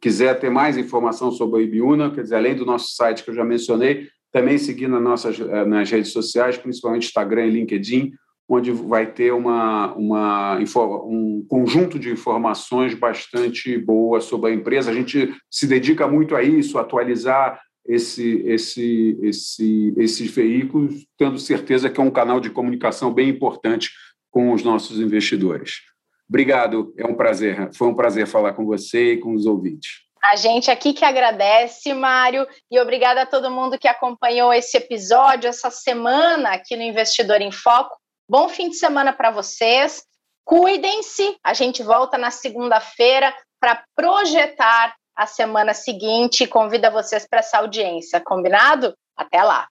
quiser 0.00 0.40
ter 0.40 0.50
mais 0.50 0.76
informação 0.76 1.30
sobre 1.30 1.60
a 1.60 1.62
Ibiúna, 1.62 2.10
quer 2.10 2.22
dizer, 2.22 2.36
além 2.36 2.56
do 2.56 2.66
nosso 2.66 2.94
site 2.96 3.22
que 3.22 3.30
eu 3.30 3.34
já 3.34 3.44
mencionei, 3.44 4.08
também 4.32 4.58
seguir 4.58 4.88
nas 4.88 5.02
nossas 5.02 5.40
eh, 5.40 5.64
nas 5.64 5.90
redes 5.90 6.12
sociais, 6.12 6.56
principalmente 6.56 7.06
Instagram 7.06 7.46
e 7.46 7.50
LinkedIn, 7.50 8.12
onde 8.48 8.72
vai 8.72 9.06
ter 9.06 9.32
uma, 9.32 9.94
uma, 9.94 10.58
um 11.04 11.44
conjunto 11.48 11.98
de 11.98 12.10
informações 12.10 12.94
bastante 12.94 13.78
boas 13.78 14.24
sobre 14.24 14.50
a 14.50 14.54
empresa. 14.54 14.90
A 14.90 14.94
gente 14.94 15.32
se 15.48 15.66
dedica 15.68 16.08
muito 16.08 16.34
a 16.34 16.42
isso, 16.42 16.78
atualizar 16.78 17.60
esse, 17.86 18.42
esse, 18.46 19.18
esse, 19.22 19.94
esses 19.96 20.30
veículos, 20.30 21.06
tendo 21.16 21.38
certeza 21.38 21.90
que 21.90 22.00
é 22.00 22.04
um 22.04 22.10
canal 22.10 22.40
de 22.40 22.50
comunicação 22.50 23.12
bem 23.12 23.28
importante 23.28 23.90
com 24.30 24.52
os 24.52 24.62
nossos 24.62 24.98
investidores. 25.00 25.80
Obrigado, 26.28 26.94
é 26.96 27.04
um 27.04 27.14
prazer, 27.14 27.70
foi 27.74 27.88
um 27.88 27.94
prazer 27.94 28.26
falar 28.26 28.52
com 28.52 28.64
você 28.64 29.14
e 29.14 29.18
com 29.18 29.34
os 29.34 29.46
ouvintes. 29.46 29.90
A 30.22 30.36
gente 30.36 30.70
aqui 30.70 30.92
que 30.92 31.04
agradece, 31.04 31.94
Mário, 31.94 32.46
e 32.70 32.78
obrigada 32.78 33.22
a 33.22 33.26
todo 33.26 33.50
mundo 33.50 33.78
que 33.78 33.88
acompanhou 33.88 34.52
esse 34.52 34.76
episódio, 34.76 35.48
essa 35.48 35.70
semana 35.70 36.50
aqui 36.50 36.76
no 36.76 36.82
Investidor 36.82 37.40
em 37.40 37.50
Foco. 37.50 37.96
Bom 38.28 38.48
fim 38.48 38.68
de 38.68 38.76
semana 38.76 39.12
para 39.12 39.30
vocês. 39.30 40.04
Cuidem-se, 40.44 41.36
a 41.42 41.54
gente 41.54 41.82
volta 41.82 42.18
na 42.18 42.30
segunda-feira 42.30 43.34
para 43.58 43.82
projetar 43.96 44.94
a 45.20 45.26
semana 45.26 45.74
seguinte 45.74 46.44
e 46.44 46.46
convida 46.46 46.90
vocês 46.90 47.26
para 47.28 47.40
essa 47.40 47.58
audiência. 47.58 48.22
Combinado? 48.24 48.94
Até 49.14 49.42
lá! 49.42 49.68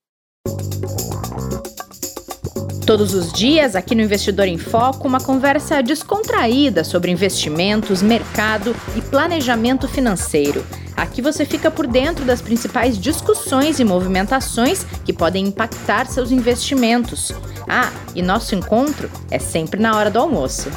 Todos 2.86 3.16
os 3.16 3.34
dias, 3.34 3.76
aqui 3.76 3.96
no 3.96 4.04
Investidor 4.04 4.48
em 4.48 4.60
Foco, 4.60 5.08
uma 5.08 5.20
conversa 5.20 5.82
descontraída 5.82 6.84
sobre 6.84 7.10
investimentos, 7.10 8.04
mercado 8.04 8.76
e 8.96 9.02
planejamento 9.02 9.88
financeiro. 9.88 10.64
Aqui 10.96 11.20
você 11.20 11.44
fica 11.46 11.72
por 11.72 11.88
dentro 11.88 12.26
das 12.26 12.44
principais 12.44 12.96
discussões 12.96 13.80
e 13.80 13.84
movimentações 13.84 14.84
que 15.04 15.14
podem 15.14 15.48
impactar 15.48 16.06
seus 16.06 16.30
investimentos. 16.30 17.32
Ah, 17.68 17.92
e 18.14 18.22
nosso 18.22 18.54
encontro 18.54 19.10
é 19.32 19.40
sempre 19.40 19.82
na 19.82 19.98
hora 19.98 20.12
do 20.12 20.20
almoço. 20.20 20.70